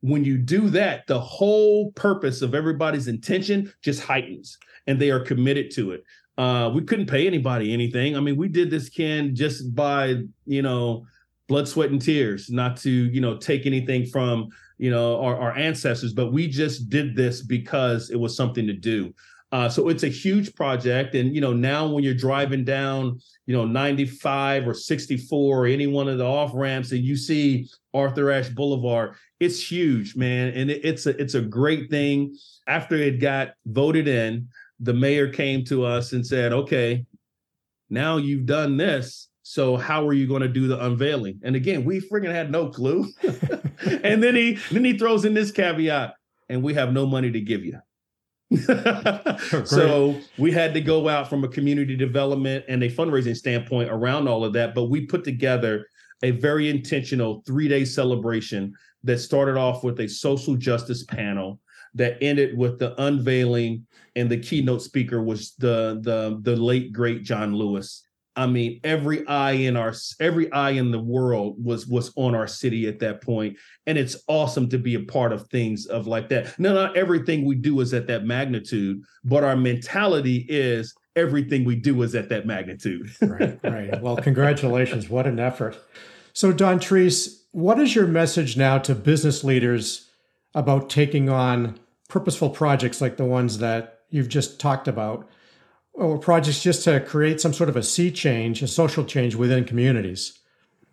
When 0.00 0.24
you 0.24 0.38
do 0.38 0.70
that, 0.70 1.06
the 1.08 1.18
whole 1.18 1.90
purpose 1.92 2.40
of 2.40 2.54
everybody's 2.54 3.08
intention 3.08 3.72
just 3.82 4.00
heightens 4.00 4.56
and 4.86 4.98
they 4.98 5.10
are 5.10 5.20
committed 5.20 5.72
to 5.72 5.90
it. 5.90 6.04
Uh, 6.38 6.70
we 6.72 6.82
couldn't 6.82 7.10
pay 7.10 7.26
anybody 7.26 7.72
anything. 7.72 8.16
I 8.16 8.20
mean, 8.20 8.36
we 8.36 8.46
did 8.46 8.70
this, 8.70 8.88
Ken, 8.88 9.34
just 9.34 9.74
by, 9.74 10.22
you 10.46 10.62
know, 10.62 11.04
blood, 11.48 11.66
sweat, 11.66 11.90
and 11.90 12.00
tears, 12.00 12.48
not 12.48 12.76
to, 12.78 12.90
you 12.90 13.20
know, 13.20 13.36
take 13.36 13.66
anything 13.66 14.06
from 14.06 14.48
you 14.78 14.90
know, 14.90 15.20
our, 15.20 15.36
our 15.38 15.56
ancestors, 15.56 16.12
but 16.12 16.32
we 16.32 16.48
just 16.48 16.88
did 16.88 17.14
this 17.14 17.42
because 17.42 18.10
it 18.10 18.16
was 18.16 18.36
something 18.36 18.66
to 18.66 18.72
do. 18.72 19.12
Uh, 19.50 19.68
so 19.68 19.88
it's 19.88 20.02
a 20.02 20.08
huge 20.08 20.54
project. 20.54 21.14
And, 21.14 21.34
you 21.34 21.40
know, 21.40 21.54
now 21.54 21.86
when 21.86 22.04
you're 22.04 22.14
driving 22.14 22.64
down, 22.64 23.18
you 23.46 23.56
know, 23.56 23.64
95 23.64 24.68
or 24.68 24.74
64 24.74 25.58
or 25.58 25.66
any 25.66 25.86
one 25.86 26.06
of 26.06 26.18
the 26.18 26.24
off 26.24 26.50
ramps 26.54 26.92
and 26.92 27.02
you 27.02 27.16
see 27.16 27.68
Arthur 27.94 28.30
Ashe 28.30 28.50
Boulevard, 28.50 29.14
it's 29.40 29.62
huge, 29.62 30.16
man. 30.16 30.52
And 30.54 30.70
it, 30.70 30.84
it's 30.84 31.06
a, 31.06 31.20
it's 31.20 31.34
a 31.34 31.40
great 31.40 31.90
thing. 31.90 32.36
After 32.66 32.96
it 32.96 33.20
got 33.20 33.54
voted 33.64 34.06
in, 34.06 34.48
the 34.80 34.92
mayor 34.92 35.32
came 35.32 35.64
to 35.64 35.84
us 35.84 36.12
and 36.12 36.26
said, 36.26 36.52
okay, 36.52 37.06
now 37.88 38.18
you've 38.18 38.46
done 38.46 38.76
this. 38.76 39.27
So 39.50 39.78
how 39.78 40.06
are 40.06 40.12
you 40.12 40.26
going 40.26 40.42
to 40.42 40.48
do 40.48 40.68
the 40.68 40.84
unveiling? 40.84 41.40
And 41.42 41.56
again, 41.56 41.82
we 41.82 42.02
freaking 42.02 42.30
had 42.30 42.50
no 42.50 42.68
clue. 42.68 43.10
and 43.22 44.22
then 44.22 44.36
he 44.36 44.58
then 44.70 44.84
he 44.84 44.98
throws 44.98 45.24
in 45.24 45.32
this 45.32 45.50
caveat, 45.50 46.12
and 46.50 46.62
we 46.62 46.74
have 46.74 46.92
no 46.92 47.06
money 47.06 47.30
to 47.30 47.40
give 47.40 47.64
you. 47.64 47.78
so 49.64 50.20
we 50.36 50.52
had 50.52 50.74
to 50.74 50.82
go 50.82 51.08
out 51.08 51.30
from 51.30 51.44
a 51.44 51.48
community 51.48 51.96
development 51.96 52.66
and 52.68 52.82
a 52.82 52.90
fundraising 52.90 53.34
standpoint 53.34 53.88
around 53.90 54.28
all 54.28 54.44
of 54.44 54.52
that. 54.52 54.74
But 54.74 54.90
we 54.90 55.06
put 55.06 55.24
together 55.24 55.86
a 56.22 56.32
very 56.32 56.68
intentional 56.68 57.42
three 57.46 57.68
day 57.68 57.86
celebration 57.86 58.74
that 59.04 59.16
started 59.16 59.56
off 59.56 59.82
with 59.82 59.98
a 60.00 60.08
social 60.08 60.56
justice 60.56 61.04
panel 61.04 61.58
that 61.94 62.18
ended 62.20 62.58
with 62.58 62.78
the 62.78 63.00
unveiling 63.02 63.86
and 64.14 64.28
the 64.28 64.36
keynote 64.36 64.82
speaker 64.82 65.22
was 65.22 65.54
the 65.54 66.00
the 66.02 66.38
the 66.42 66.54
late 66.54 66.92
great 66.92 67.22
John 67.22 67.54
Lewis. 67.54 68.04
I 68.38 68.46
mean, 68.46 68.78
every 68.84 69.26
eye 69.26 69.52
in 69.52 69.76
our 69.76 69.92
every 70.20 70.50
eye 70.52 70.70
in 70.70 70.92
the 70.92 71.00
world 71.00 71.56
was 71.62 71.88
was 71.88 72.12
on 72.14 72.36
our 72.36 72.46
city 72.46 72.86
at 72.86 73.00
that 73.00 73.20
point, 73.20 73.56
and 73.86 73.98
it's 73.98 74.16
awesome 74.28 74.68
to 74.68 74.78
be 74.78 74.94
a 74.94 75.00
part 75.00 75.32
of 75.32 75.48
things 75.48 75.86
of 75.86 76.06
like 76.06 76.28
that. 76.28 76.56
Now, 76.56 76.72
not 76.72 76.96
everything 76.96 77.44
we 77.44 77.56
do 77.56 77.80
is 77.80 77.92
at 77.92 78.06
that 78.06 78.24
magnitude, 78.24 79.02
but 79.24 79.42
our 79.42 79.56
mentality 79.56 80.46
is 80.48 80.94
everything 81.16 81.64
we 81.64 81.74
do 81.74 82.00
is 82.02 82.14
at 82.14 82.28
that 82.28 82.46
magnitude. 82.46 83.10
right, 83.20 83.58
right. 83.64 84.00
Well, 84.00 84.16
congratulations! 84.16 85.08
What 85.08 85.26
an 85.26 85.40
effort. 85.40 85.76
So, 86.32 86.52
Dontrese, 86.52 87.42
what 87.50 87.80
is 87.80 87.96
your 87.96 88.06
message 88.06 88.56
now 88.56 88.78
to 88.78 88.94
business 88.94 89.42
leaders 89.42 90.12
about 90.54 90.88
taking 90.88 91.28
on 91.28 91.80
purposeful 92.08 92.50
projects 92.50 93.00
like 93.00 93.16
the 93.16 93.24
ones 93.24 93.58
that 93.58 94.02
you've 94.10 94.28
just 94.28 94.60
talked 94.60 94.86
about? 94.86 95.28
Or 95.98 96.16
projects 96.16 96.62
just 96.62 96.84
to 96.84 97.00
create 97.00 97.40
some 97.40 97.52
sort 97.52 97.68
of 97.68 97.76
a 97.76 97.82
sea 97.82 98.10
change, 98.10 98.62
a 98.62 98.68
social 98.68 99.04
change 99.04 99.34
within 99.34 99.64
communities. 99.64 100.38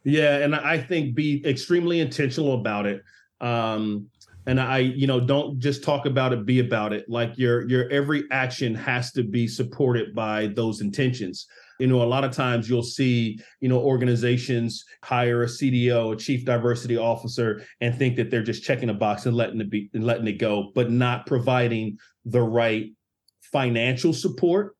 Yeah, 0.03 0.37
and 0.37 0.55
I 0.55 0.79
think 0.79 1.15
be 1.15 1.45
extremely 1.45 1.99
intentional 1.99 2.55
about 2.55 2.87
it. 2.87 3.03
Um, 3.39 4.07
and 4.47 4.59
I, 4.59 4.79
you 4.79 5.07
know, 5.07 5.19
don't 5.19 5.59
just 5.59 5.83
talk 5.83 6.05
about 6.05 6.33
it, 6.33 6.45
be 6.45 6.59
about 6.59 6.93
it. 6.93 7.05
Like 7.07 7.37
your 7.37 7.67
your 7.67 7.89
every 7.89 8.25
action 8.31 8.75
has 8.75 9.11
to 9.13 9.23
be 9.23 9.47
supported 9.47 10.13
by 10.13 10.47
those 10.47 10.81
intentions. 10.81 11.47
You 11.79 11.87
know, 11.87 12.01
a 12.01 12.05
lot 12.05 12.23
of 12.23 12.31
times 12.31 12.69
you'll 12.69 12.83
see, 12.83 13.39
you 13.59 13.69
know, 13.69 13.79
organizations 13.79 14.85
hire 15.03 15.43
a 15.43 15.47
CDO, 15.47 16.13
a 16.13 16.15
chief 16.15 16.45
diversity 16.45 16.97
officer, 16.97 17.63
and 17.81 17.93
think 17.95 18.15
that 18.15 18.31
they're 18.31 18.43
just 18.43 18.63
checking 18.63 18.89
a 18.89 18.93
box 18.93 19.25
and 19.25 19.35
letting 19.35 19.59
it 19.61 19.69
be 19.69 19.89
and 19.93 20.03
letting 20.03 20.27
it 20.27 20.39
go, 20.39 20.71
but 20.73 20.91
not 20.91 21.25
providing 21.25 21.97
the 22.25 22.41
right 22.41 22.91
financial 23.51 24.13
support 24.13 24.74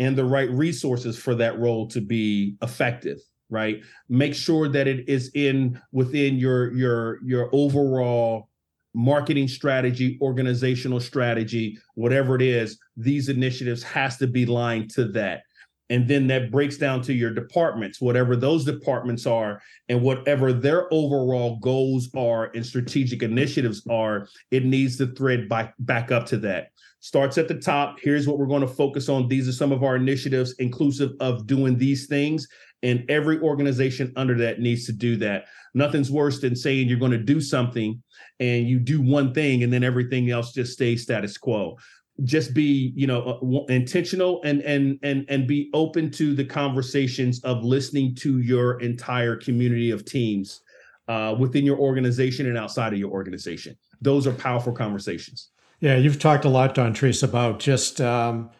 and 0.00 0.16
the 0.16 0.24
right 0.24 0.50
resources 0.50 1.16
for 1.16 1.36
that 1.36 1.56
role 1.60 1.86
to 1.86 2.00
be 2.00 2.56
effective 2.60 3.18
right? 3.50 3.82
Make 4.08 4.34
sure 4.34 4.68
that 4.68 4.86
it 4.86 5.08
is 5.08 5.30
in 5.34 5.80
within 5.92 6.36
your 6.36 6.72
your 6.72 7.22
your 7.24 7.50
overall 7.52 8.48
marketing 8.94 9.46
strategy 9.46 10.18
organizational 10.20 10.98
strategy 10.98 11.78
whatever 11.94 12.34
it 12.34 12.42
is 12.42 12.76
these 12.96 13.28
initiatives 13.28 13.84
has 13.84 14.16
to 14.16 14.26
be 14.26 14.46
lined 14.46 14.90
to 14.90 15.04
that. 15.04 15.42
And 15.90 16.06
then 16.06 16.28
that 16.28 16.52
breaks 16.52 16.76
down 16.76 17.02
to 17.02 17.12
your 17.12 17.32
departments 17.32 18.00
whatever 18.00 18.34
those 18.36 18.64
departments 18.64 19.26
are 19.26 19.60
and 19.88 20.02
whatever 20.02 20.52
their 20.52 20.92
overall 20.92 21.58
goals 21.60 22.08
are 22.16 22.50
and 22.54 22.64
strategic 22.64 23.22
initiatives 23.22 23.86
are 23.88 24.28
it 24.50 24.64
needs 24.64 24.96
to 24.98 25.06
thread 25.06 25.48
back 25.48 25.74
back 25.80 26.10
up 26.10 26.26
to 26.26 26.36
that 26.38 26.70
starts 27.00 27.38
at 27.38 27.48
the 27.48 27.54
top. 27.54 27.98
Here's 28.00 28.28
what 28.28 28.38
we're 28.38 28.46
going 28.46 28.60
to 28.60 28.68
focus 28.68 29.08
on. 29.08 29.26
These 29.26 29.48
are 29.48 29.52
some 29.52 29.72
of 29.72 29.82
our 29.82 29.96
initiatives, 29.96 30.52
inclusive 30.58 31.12
of 31.20 31.46
doing 31.46 31.76
these 31.76 32.06
things. 32.06 32.46
And 32.82 33.04
every 33.10 33.40
organization 33.40 34.12
under 34.16 34.36
that 34.38 34.60
needs 34.60 34.86
to 34.86 34.92
do 34.92 35.16
that. 35.16 35.46
Nothing's 35.74 36.10
worse 36.10 36.40
than 36.40 36.54
saying 36.56 36.88
you're 36.88 36.98
going 36.98 37.10
to 37.12 37.18
do 37.18 37.40
something 37.40 38.02
and 38.38 38.66
you 38.66 38.78
do 38.78 39.00
one 39.00 39.34
thing 39.34 39.62
and 39.62 39.72
then 39.72 39.84
everything 39.84 40.30
else 40.30 40.52
just 40.52 40.72
stays 40.72 41.02
status 41.02 41.36
quo. 41.36 41.76
Just 42.24 42.52
be, 42.52 42.92
you 42.94 43.06
know, 43.06 43.40
uh, 43.42 43.72
intentional 43.72 44.42
and 44.44 44.60
and 44.62 44.98
and 45.02 45.24
and 45.30 45.46
be 45.46 45.70
open 45.72 46.10
to 46.12 46.34
the 46.34 46.44
conversations 46.44 47.42
of 47.44 47.64
listening 47.64 48.14
to 48.16 48.40
your 48.40 48.78
entire 48.80 49.36
community 49.36 49.90
of 49.90 50.04
teams 50.04 50.60
uh, 51.08 51.34
within 51.38 51.64
your 51.64 51.78
organization 51.78 52.46
and 52.46 52.58
outside 52.58 52.92
of 52.92 52.98
your 52.98 53.10
organization. 53.10 53.74
Those 54.02 54.26
are 54.26 54.32
powerful 54.32 54.72
conversations. 54.72 55.50
Yeah, 55.80 55.96
you've 55.96 56.18
talked 56.18 56.44
a 56.44 56.48
lot, 56.48 56.74
Dontrese, 56.74 57.22
about 57.22 57.58
just 57.58 58.00
um, 58.00 58.50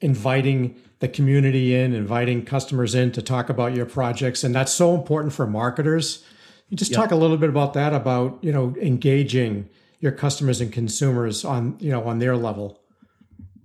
inviting 0.00 0.76
the 1.00 1.08
community 1.08 1.74
in, 1.74 1.94
inviting 1.94 2.44
customers 2.44 2.94
in 2.94 3.12
to 3.12 3.22
talk 3.22 3.50
about 3.50 3.74
your 3.74 3.86
projects, 3.86 4.44
and 4.44 4.54
that's 4.54 4.72
so 4.72 4.94
important 4.94 5.32
for 5.32 5.46
marketers. 5.46 6.24
You 6.68 6.76
just 6.76 6.90
yep. 6.90 7.00
talk 7.00 7.10
a 7.10 7.16
little 7.16 7.36
bit 7.36 7.50
about 7.50 7.74
that, 7.74 7.92
about 7.92 8.38
you 8.42 8.52
know 8.52 8.74
engaging 8.80 9.68
your 10.00 10.12
customers 10.12 10.60
and 10.60 10.72
consumers 10.72 11.44
on 11.44 11.76
you 11.80 11.90
know 11.90 12.04
on 12.04 12.18
their 12.18 12.36
level. 12.36 12.80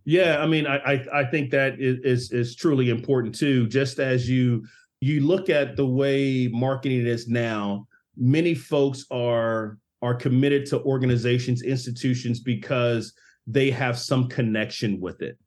Yeah, 0.04 0.41
I 0.41 0.45
mean, 0.47 0.67
I 0.67 0.78
I, 0.78 1.06
I 1.13 1.25
think 1.25 1.51
that 1.51 1.80
is, 1.80 1.99
is 2.04 2.32
is 2.32 2.56
truly 2.56 2.89
important 2.89 3.36
too. 3.36 3.67
Just 3.67 3.99
as 3.99 4.30
you 4.30 4.65
you 4.99 5.21
look 5.21 5.49
at 5.49 5.75
the 5.75 5.86
way 5.86 6.49
marketing 6.51 7.06
is 7.06 7.28
now, 7.28 7.88
many 8.17 8.56
folks 8.56 9.06
are 9.12 9.78
are 10.06 10.15
committed 10.15 10.65
to 10.68 10.82
organizations, 10.84 11.63
institutions 11.63 12.39
because 12.39 13.13
they 13.48 13.72
have 13.72 13.98
some 13.98 14.28
connection 14.28 15.00
with 15.02 15.22
it 15.22 15.38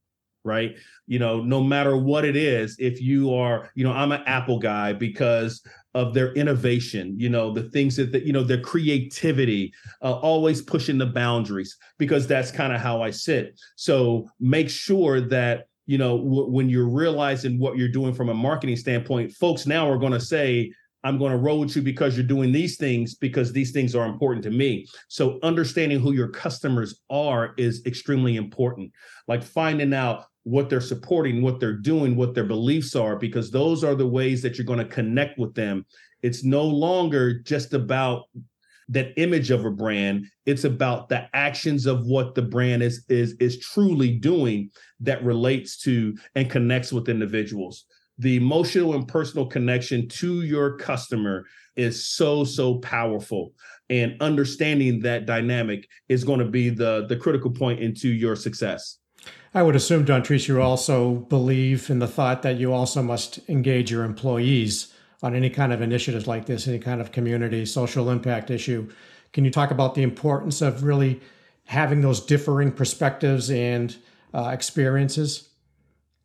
right? 0.44 0.76
You 1.06 1.18
know 1.18 1.42
no 1.42 1.62
matter 1.62 1.96
what 1.96 2.24
it 2.24 2.36
is 2.36 2.76
if 2.78 3.00
you 3.00 3.34
are 3.34 3.70
you 3.74 3.82
know 3.82 3.92
i'm 3.92 4.12
an 4.12 4.22
apple 4.26 4.58
guy 4.58 4.92
because 4.92 5.62
of 5.94 6.12
their 6.12 6.34
innovation 6.34 7.14
you 7.18 7.30
know 7.30 7.52
the 7.52 7.70
things 7.70 7.96
that, 7.96 8.12
that 8.12 8.24
you 8.24 8.32
know 8.32 8.44
their 8.44 8.60
creativity 8.60 9.72
uh, 10.02 10.12
always 10.12 10.60
pushing 10.60 10.98
the 10.98 11.06
boundaries 11.06 11.78
because 11.98 12.26
that's 12.26 12.50
kind 12.50 12.74
of 12.74 12.80
how 12.80 13.00
i 13.00 13.10
sit. 13.10 13.58
So 13.76 14.28
make 14.38 14.68
sure 14.68 15.20
that 15.22 15.66
you 15.86 15.96
know 15.96 16.18
w- 16.18 16.50
when 16.50 16.68
you're 16.68 16.90
realizing 16.90 17.58
what 17.58 17.78
you're 17.78 17.88
doing 17.88 18.12
from 18.12 18.28
a 18.28 18.34
marketing 18.34 18.76
standpoint 18.76 19.32
folks 19.32 19.66
now 19.66 19.88
are 19.90 19.98
going 19.98 20.12
to 20.12 20.20
say 20.20 20.70
I'm 21.04 21.18
going 21.18 21.32
to 21.32 21.38
roll 21.38 21.60
with 21.60 21.76
you 21.76 21.82
because 21.82 22.16
you're 22.16 22.26
doing 22.26 22.52
these 22.52 22.76
things 22.76 23.14
because 23.14 23.52
these 23.52 23.70
things 23.70 23.94
are 23.94 24.06
important 24.06 24.42
to 24.44 24.50
me. 24.50 24.86
So 25.08 25.38
understanding 25.42 26.00
who 26.00 26.12
your 26.12 26.28
customers 26.28 27.00
are 27.08 27.54
is 27.56 27.82
extremely 27.86 28.36
important. 28.36 28.92
Like 29.28 29.42
finding 29.42 29.94
out 29.94 30.26
what 30.42 30.68
they're 30.68 30.80
supporting, 30.80 31.42
what 31.42 31.60
they're 31.60 31.76
doing, 31.76 32.16
what 32.16 32.34
their 32.34 32.44
beliefs 32.44 32.96
are, 32.96 33.16
because 33.16 33.50
those 33.50 33.84
are 33.84 33.94
the 33.94 34.06
ways 34.06 34.42
that 34.42 34.56
you're 34.56 34.64
going 34.64 34.78
to 34.78 34.84
connect 34.84 35.38
with 35.38 35.54
them. 35.54 35.86
It's 36.22 36.42
no 36.42 36.64
longer 36.64 37.40
just 37.40 37.74
about 37.74 38.24
that 38.88 39.12
image 39.16 39.50
of 39.50 39.64
a 39.64 39.70
brand 39.70 40.26
it's 40.46 40.64
about 40.64 41.08
the 41.08 41.28
actions 41.34 41.84
of 41.86 42.06
what 42.06 42.34
the 42.34 42.42
brand 42.42 42.82
is 42.82 43.04
is 43.08 43.34
is 43.34 43.58
truly 43.58 44.16
doing 44.16 44.70
that 45.00 45.22
relates 45.22 45.76
to 45.76 46.16
and 46.34 46.50
connects 46.50 46.92
with 46.92 47.08
individuals 47.08 47.84
the 48.18 48.36
emotional 48.36 48.94
and 48.94 49.06
personal 49.06 49.46
connection 49.46 50.08
to 50.08 50.42
your 50.42 50.76
customer 50.76 51.46
is 51.76 52.06
so 52.06 52.44
so 52.44 52.76
powerful. 52.78 53.52
And 53.90 54.20
understanding 54.20 55.00
that 55.00 55.24
dynamic 55.24 55.88
is 56.08 56.24
going 56.24 56.40
to 56.40 56.44
be 56.44 56.68
the 56.68 57.06
the 57.08 57.16
critical 57.16 57.50
point 57.50 57.80
into 57.80 58.08
your 58.08 58.36
success. 58.36 58.98
I 59.54 59.62
would 59.62 59.76
assume 59.76 60.04
Dontrese 60.04 60.48
you 60.48 60.60
also 60.60 61.14
believe 61.14 61.90
in 61.90 61.98
the 61.98 62.06
thought 62.06 62.42
that 62.42 62.58
you 62.58 62.72
also 62.72 63.02
must 63.02 63.40
engage 63.48 63.90
your 63.90 64.04
employees 64.04 64.92
on 65.22 65.34
any 65.34 65.50
kind 65.50 65.72
of 65.72 65.80
initiatives 65.80 66.26
like 66.26 66.46
this 66.46 66.68
any 66.68 66.78
kind 66.78 67.00
of 67.00 67.12
community 67.12 67.64
social 67.64 68.10
impact 68.10 68.50
issue. 68.50 68.88
Can 69.32 69.44
you 69.44 69.50
talk 69.50 69.70
about 69.70 69.94
the 69.94 70.02
importance 70.02 70.60
of 70.60 70.84
really 70.84 71.20
having 71.64 72.00
those 72.00 72.20
differing 72.20 72.72
perspectives 72.72 73.50
and 73.50 73.96
uh, 74.34 74.50
experiences 74.52 75.47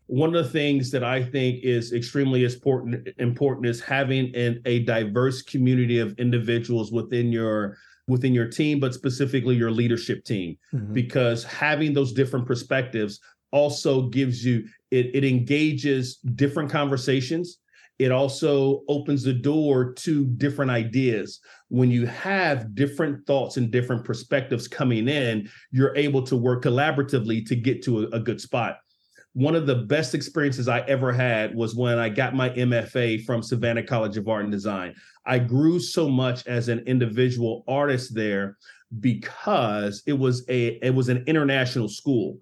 one 0.08 0.36
of 0.36 0.44
the 0.44 0.50
things 0.50 0.92
that 0.92 1.04
I 1.04 1.24
think 1.24 1.64
is 1.64 1.94
extremely 1.94 2.44
important 2.44 3.08
important 3.20 3.68
is 3.68 3.82
having 3.82 4.36
an, 4.36 4.62
a 4.66 4.80
diverse 4.80 5.42
community 5.42 6.00
of 6.00 6.18
individuals 6.20 6.92
within 6.92 7.32
your 7.32 7.78
within 8.08 8.34
your 8.34 8.48
team, 8.48 8.80
but 8.80 8.94
specifically 8.94 9.56
your 9.56 9.72
leadership 9.72 10.26
team, 10.26 10.58
mm-hmm. 10.74 10.94
because 10.94 11.44
having 11.44 11.94
those 11.94 12.12
different 12.12 12.46
perspectives 12.46 13.20
also 13.52 14.10
gives 14.10 14.46
you 14.46 14.66
it, 14.92 15.16
it 15.16 15.24
engages 15.24 16.18
different 16.18 16.70
conversations 16.70 17.60
it 18.00 18.12
also 18.12 18.84
opens 18.88 19.24
the 19.24 19.34
door 19.34 19.94
to 19.94 20.26
different 20.26 20.72
ideas. 20.72 21.40
When 21.70 21.92
you 21.92 22.06
have 22.08 22.74
different 22.74 23.26
thoughts 23.28 23.58
and 23.58 23.70
different 23.70 24.04
perspectives 24.04 24.68
coming 24.68 25.08
in, 25.08 25.50
you're 25.72 25.96
able 25.96 26.24
to 26.24 26.36
work 26.36 26.64
collaboratively 26.64 27.46
to 27.48 27.56
get 27.56 27.84
to 27.84 28.04
a, 28.04 28.18
a 28.18 28.20
good 28.20 28.42
spot. 28.42 28.78
One 29.34 29.56
of 29.56 29.66
the 29.66 29.76
best 29.76 30.14
experiences 30.14 30.68
I 30.68 30.82
ever 30.82 31.12
had 31.12 31.56
was 31.56 31.76
when 31.76 31.98
I 31.98 32.10
got 32.10 32.36
my 32.36 32.50
MFA 32.52 33.26
from 33.26 33.42
Savannah 33.42 33.84
College 33.84 34.16
of 34.18 34.28
Art 34.28 34.44
and 34.44 34.52
Design. 34.52 34.94
I 35.26 35.40
grew 35.40 35.80
so 35.80 36.08
much 36.08 36.46
as 36.46 36.70
an 36.70 36.80
individual 36.86 37.64
artist 37.68 38.14
there 38.14 38.58
because 39.00 40.04
it 40.06 40.14
was 40.14 40.46
a 40.50 40.80
it 40.84 40.94
was 40.94 41.10
an 41.10 41.24
international 41.26 41.90
school. 41.90 42.38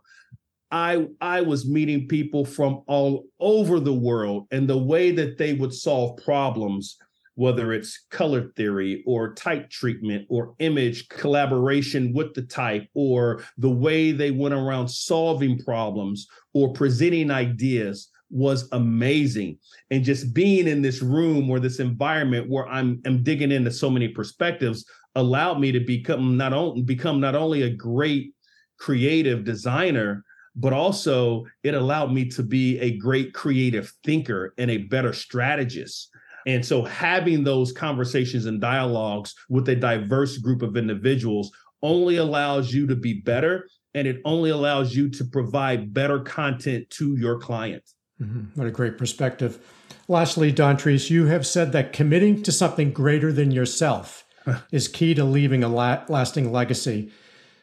I 0.69 1.07
I 1.21 1.41
was 1.41 1.69
meeting 1.69 2.07
people 2.07 2.43
from 2.43 2.83
all 2.87 3.25
over 3.39 3.79
the 3.79 3.93
world 3.93 4.47
and 4.51 4.69
the 4.69 4.77
way 4.77 5.11
that 5.11 5.37
they 5.37 5.53
would 5.53 5.73
solve 5.73 6.17
problems 6.23 6.97
whether 7.41 7.73
it's 7.73 8.05
color 8.11 8.51
theory 8.55 9.03
or 9.07 9.33
type 9.33 9.67
treatment 9.71 10.27
or 10.29 10.53
image 10.59 11.09
collaboration 11.09 12.13
with 12.13 12.35
the 12.35 12.43
type 12.43 12.87
or 12.93 13.43
the 13.57 13.67
way 13.67 14.11
they 14.11 14.29
went 14.29 14.53
around 14.53 14.87
solving 14.87 15.57
problems 15.57 16.27
or 16.53 16.71
presenting 16.71 17.31
ideas 17.31 18.09
was 18.29 18.69
amazing. 18.73 19.57
And 19.89 20.03
just 20.03 20.35
being 20.35 20.67
in 20.67 20.83
this 20.83 21.01
room 21.01 21.49
or 21.49 21.59
this 21.59 21.79
environment 21.79 22.47
where 22.47 22.67
I'm, 22.67 23.01
I'm 23.07 23.23
digging 23.23 23.51
into 23.51 23.71
so 23.71 23.89
many 23.89 24.07
perspectives 24.07 24.85
allowed 25.15 25.59
me 25.59 25.71
to 25.71 25.79
become 25.79 26.37
not 26.37 26.53
only 26.53 26.83
become 26.83 27.19
not 27.19 27.33
only 27.33 27.63
a 27.63 27.75
great 27.75 28.35
creative 28.77 29.43
designer 29.43 30.23
but 30.55 30.73
also 30.73 31.45
it 31.63 31.73
allowed 31.73 32.11
me 32.11 32.25
to 32.25 32.43
be 32.43 32.77
a 32.79 32.97
great 32.97 33.33
creative 33.33 33.91
thinker 34.03 34.53
and 34.59 34.69
a 34.69 34.77
better 34.77 35.13
strategist 35.13 36.11
and 36.45 36.65
so 36.65 36.83
having 36.83 37.43
those 37.43 37.71
conversations 37.71 38.45
and 38.45 38.61
dialogues 38.61 39.33
with 39.49 39.67
a 39.69 39.75
diverse 39.75 40.37
group 40.37 40.61
of 40.61 40.77
individuals 40.77 41.51
only 41.83 42.17
allows 42.17 42.73
you 42.73 42.87
to 42.87 42.95
be 42.95 43.21
better 43.21 43.67
and 43.93 44.07
it 44.07 44.21
only 44.25 44.49
allows 44.49 44.95
you 44.95 45.09
to 45.09 45.25
provide 45.25 45.93
better 45.93 46.19
content 46.19 46.89
to 46.91 47.17
your 47.17 47.39
client. 47.39 47.83
Mm-hmm. 48.21 48.59
What 48.59 48.67
a 48.67 48.71
great 48.71 48.97
perspective. 48.97 49.59
Lastly, 50.07 50.53
Dontrese, 50.53 51.09
you 51.09 51.25
have 51.25 51.45
said 51.45 51.71
that 51.71 51.93
committing 51.93 52.43
to 52.43 52.51
something 52.51 52.91
greater 52.91 53.33
than 53.33 53.51
yourself 53.51 54.25
is 54.71 54.87
key 54.87 55.13
to 55.15 55.23
leaving 55.23 55.63
a 55.63 55.67
la- 55.67 56.03
lasting 56.07 56.51
legacy. 56.51 57.11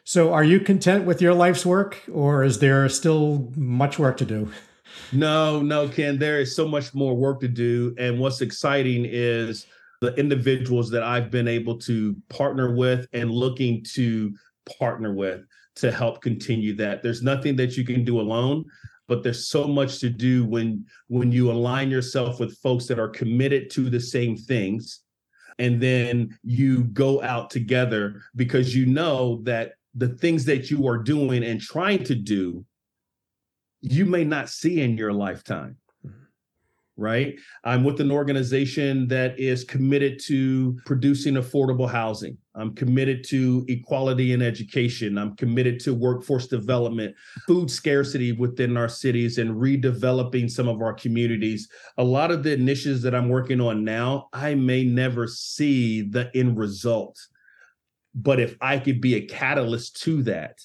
So, 0.05 0.33
are 0.33 0.45
you 0.45 0.59
content 0.61 1.05
with 1.05 1.21
your 1.21 1.35
life's 1.35 1.67
work, 1.67 2.03
or 2.11 2.43
is 2.43 2.61
there 2.61 2.89
still 2.89 3.53
much 3.55 3.99
work 3.99 4.17
to 4.19 4.25
do? 4.25 4.51
No, 5.13 5.63
no, 5.63 5.89
Ken, 5.89 6.19
there 6.19 6.41
is 6.41 6.55
so 6.55 6.67
much 6.67 6.95
more 6.95 7.17
work 7.17 7.41
to 7.41 7.49
do. 7.49 7.95
And 7.99 8.19
what's 8.19 8.41
exciting 8.41 9.07
is 9.07 9.67
the 10.01 10.15
individuals 10.15 10.91
that 10.91 11.03
I've 11.03 11.31
been 11.31 11.49
able 11.49 11.79
to 11.79 12.17
partner 12.29 12.75
with 12.75 13.07
and 13.13 13.31
looking 13.31 13.85
to 13.95 14.35
partner 14.79 15.15
with 15.15 15.43
to 15.77 15.91
help 15.91 16.23
continue 16.23 16.75
that. 16.77 17.03
There's 17.03 17.23
nothing 17.23 17.57
that 17.57 17.77
you 17.77 17.85
can 17.85 18.05
do 18.05 18.21
alone, 18.21 18.65
but 19.07 19.23
there's 19.23 19.49
so 19.49 19.67
much 19.67 19.99
to 20.01 20.11
do 20.11 20.45
when 20.45 20.85
when 21.09 21.33
you 21.33 21.51
align 21.51 21.91
yourself 21.91 22.39
with 22.39 22.59
folks 22.59 22.87
that 22.87 22.99
are 22.99 23.09
committed 23.09 23.71
to 23.71 23.89
the 23.89 24.01
same 24.01 24.37
things 24.37 25.01
and 25.59 25.81
then 25.81 26.37
you 26.45 26.85
go 26.85 27.21
out 27.23 27.51
together 27.51 28.23
because 28.37 28.75
you 28.75 28.87
know 28.87 29.41
that 29.43 29.73
the 29.95 30.09
things 30.09 30.45
that 30.45 30.71
you 30.71 30.87
are 30.87 30.99
doing 30.99 31.43
and 31.45 31.61
trying 31.61 32.05
to 32.05 32.15
do 32.15 32.65
you 33.81 34.05
may 34.05 34.25
not 34.25 34.49
see 34.49 34.81
in 34.81 34.97
your 34.97 35.13
lifetime 35.13 35.77
mm-hmm. 36.05 36.17
right? 36.97 37.39
I'm 37.65 37.85
with 37.85 38.01
an 38.01 38.11
organization 38.11 39.07
that 39.09 39.39
is 39.39 39.65
committed 39.65 40.21
to 40.25 40.79
producing 40.85 41.35
affordable 41.35 41.89
housing. 41.89 42.37
I'm 42.55 42.75
committed 42.75 43.25
to 43.29 43.65
equality 43.69 44.33
in 44.33 44.43
education. 44.43 45.17
I'm 45.17 45.37
committed 45.37 45.79
to 45.81 45.95
workforce 45.95 46.49
development, 46.49 47.15
food 47.47 47.71
scarcity 47.71 48.33
within 48.33 48.77
our 48.77 48.89
cities, 48.89 49.39
and 49.39 49.51
redeveloping 49.51 50.51
some 50.51 50.67
of 50.67 50.83
our 50.83 50.93
communities. 50.93 51.69
A 51.99 52.05
lot 52.05 52.33
of 52.33 52.43
the 52.43 52.53
initiatives 52.53 53.03
that 53.03 53.15
I'm 53.15 53.29
working 53.29 53.61
on 53.61 53.85
now, 53.85 54.29
I 54.33 54.57
may 54.57 54.83
never 54.83 55.29
see 55.29 56.03
the 56.03 56.31
end 56.35 56.59
result. 56.59 57.17
But 58.13 58.41
if 58.41 58.57
I 58.61 58.79
could 58.81 59.01
be 59.01 59.15
a 59.15 59.27
catalyst 59.27 60.03
to 60.03 60.23
that, 60.25 60.59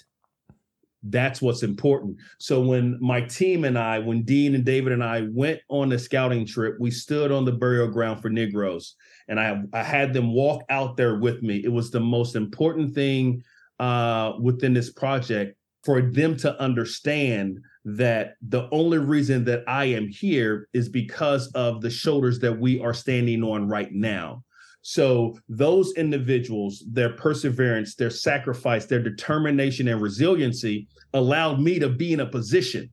that's 1.03 1.41
what's 1.41 1.63
important. 1.63 2.17
So 2.39 2.61
when 2.61 2.97
my 3.01 3.21
team 3.21 3.65
and 3.65 3.77
I, 3.77 3.99
when 3.99 4.23
Dean 4.23 4.55
and 4.55 4.63
David 4.63 4.93
and 4.93 5.03
I 5.03 5.27
went 5.31 5.59
on 5.69 5.89
the 5.89 5.99
scouting 5.99 6.45
trip, 6.45 6.77
we 6.79 6.91
stood 6.91 7.31
on 7.31 7.45
the 7.45 7.51
burial 7.51 7.87
ground 7.87 8.21
for 8.21 8.29
Negroes, 8.29 8.95
and 9.27 9.39
I 9.39 9.61
I 9.73 9.83
had 9.83 10.13
them 10.13 10.33
walk 10.33 10.63
out 10.69 10.97
there 10.97 11.17
with 11.17 11.41
me. 11.41 11.61
It 11.63 11.71
was 11.71 11.91
the 11.91 11.99
most 11.99 12.35
important 12.35 12.95
thing 12.95 13.43
uh, 13.79 14.33
within 14.39 14.73
this 14.73 14.91
project 14.91 15.57
for 15.83 16.01
them 16.01 16.37
to 16.37 16.59
understand 16.61 17.59
that 17.85 18.35
the 18.41 18.69
only 18.71 18.97
reason 18.97 19.43
that 19.43 19.63
I 19.67 19.85
am 19.85 20.07
here 20.07 20.69
is 20.73 20.87
because 20.87 21.47
of 21.51 21.81
the 21.81 21.89
shoulders 21.89 22.39
that 22.39 22.57
we 22.57 22.79
are 22.79 22.93
standing 22.93 23.43
on 23.43 23.67
right 23.67 23.91
now. 23.91 24.43
So 24.83 25.39
those 25.47 25.93
individuals, 25.93 26.83
their 26.91 27.13
perseverance, 27.13 27.95
their 27.95 28.09
sacrifice, 28.09 28.85
their 28.85 29.01
determination 29.01 29.87
and 29.87 30.01
resiliency 30.01 30.87
allowed 31.13 31.61
me 31.61 31.79
to 31.79 31.89
be 31.89 32.11
in 32.13 32.19
a 32.19 32.25
position 32.25 32.89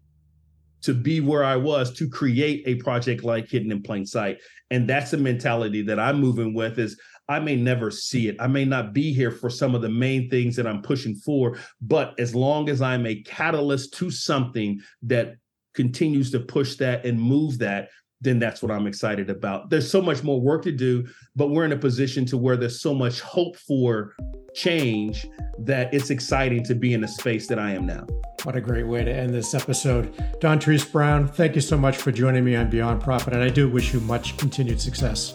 to 0.83 0.95
be 0.95 1.21
where 1.21 1.45
I 1.45 1.57
was 1.57 1.93
to 1.95 2.09
create 2.09 2.63
a 2.67 2.77
project 2.77 3.25
like 3.25 3.49
Hidden 3.49 3.73
in 3.73 3.83
Plain 3.83 4.07
Site. 4.07 4.39
And 4.71 4.89
that's 4.89 5.11
the 5.11 5.19
mentality 5.19 5.83
that 5.83 6.01
I'm 6.01 6.21
moving 6.21 6.55
with 6.55 6.79
is 6.79 6.99
I 7.29 7.41
may 7.41 7.57
never 7.57 7.91
see 7.91 8.29
it. 8.29 8.37
I 8.41 8.47
may 8.47 8.65
not 8.65 8.93
be 8.93 9.13
here 9.13 9.31
for 9.31 9.51
some 9.51 9.75
of 9.75 9.83
the 9.83 9.89
main 9.89 10.31
things 10.31 10.57
that 10.57 10.67
I'm 10.67 10.83
pushing 10.83 11.17
for, 11.17 11.59
but 11.81 12.19
as 12.19 12.35
long 12.35 12.69
as 12.69 12.81
I'm 12.81 13.05
a 13.05 13.23
catalyst 13.23 13.95
to 13.95 14.11
something 14.11 14.81
that 15.03 15.35
continues 15.75 16.31
to 16.31 16.41
push 16.41 16.77
that 16.77 17.05
and 17.05 17.21
move 17.21 17.59
that, 17.59 17.91
then 18.21 18.39
that's 18.39 18.63
what 18.63 18.71
I'm 18.71 18.87
excited 18.87 19.31
about. 19.31 19.71
There's 19.71 19.91
so 19.91 20.03
much 20.03 20.23
more 20.23 20.41
work 20.41 20.63
to 20.65 20.73
do, 20.73 21.07
but 21.37 21.51
we're 21.51 21.65
in 21.65 21.73
a 21.73 21.77
position 21.77 22.25
to 22.27 22.37
where 22.37 22.57
there's 22.57 22.81
so 22.81 22.95
much 22.95 23.21
hope 23.21 23.57
for 23.57 24.15
change 24.55 25.27
that 25.61 25.93
it's 25.95 26.11
exciting 26.11 26.63
to 26.65 26.75
be 26.75 26.93
in 26.93 27.01
the 27.01 27.09
space 27.09 27.47
that 27.47 27.59
I 27.59 27.73
am 27.73 27.87
now. 27.87 28.07
What 28.43 28.57
a 28.57 28.61
great 28.61 28.87
way 28.87 29.05
to 29.05 29.13
end 29.13 29.35
this 29.35 29.55
episode. 29.55 30.15
Dontrese 30.41 30.91
Brown, 30.91 31.29
thank 31.29 31.55
you 31.55 31.61
so 31.61 31.77
much 31.77 31.97
for 31.97 32.11
joining 32.11 32.45
me 32.45 32.57
on 32.57 32.71
Beyond 32.71 33.01
Profit, 33.01 33.35
and 33.35 33.43
I 33.43 33.49
do 33.49 33.69
wish 33.69 33.93
you 33.93 34.01
much 34.01 34.37
continued 34.37 34.81
success. 34.81 35.35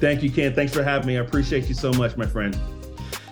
Thank 0.00 0.22
you, 0.22 0.30
Ken. 0.30 0.54
Thanks 0.54 0.72
for 0.72 0.82
having 0.82 1.06
me. 1.06 1.18
I 1.18 1.20
appreciate 1.20 1.68
you 1.68 1.74
so 1.74 1.92
much, 1.92 2.16
my 2.16 2.26
friend. 2.26 2.56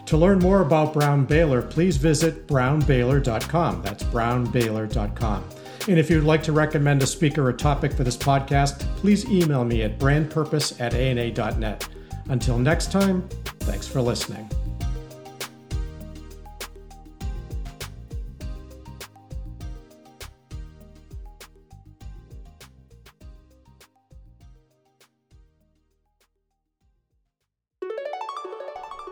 To 0.07 0.17
learn 0.17 0.39
more 0.39 0.63
about 0.63 0.95
BrownBaylor, 0.95 1.69
please 1.71 1.97
visit 1.97 2.47
brownbaylor.com. 2.47 3.83
That's 3.83 4.03
brownbaylor.com. 4.05 5.45
And 5.89 5.99
if 5.99 6.09
you'd 6.09 6.23
like 6.23 6.45
to 6.45 6.53
recommend 6.53 7.03
a 7.03 7.07
speaker 7.07 7.47
or 7.47 7.53
topic 7.53 7.93
for 7.93 8.05
this 8.05 8.17
podcast, 8.17 8.81
please 8.97 9.29
email 9.29 9.65
me 9.65 9.83
at 9.83 9.99
brandpurpose 9.99 10.81
at 10.81 10.95
ana.net. 10.95 11.89
Until 12.29 12.59
next 12.59 12.93
time, 12.93 13.29
thanks 13.61 13.89
for 13.89 14.01
listening. 14.01 14.49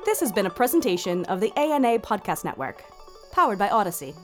This 0.05 0.21
has 0.21 0.33
been 0.33 0.47
a 0.47 0.51
presentation 0.51 1.25
of 1.27 1.41
the 1.41 1.53
ANA 1.59 1.99
Podcast 1.99 2.45
Network, 2.45 2.85
powered 3.33 3.59
by 3.59 3.69
Odyssey. 3.69 4.15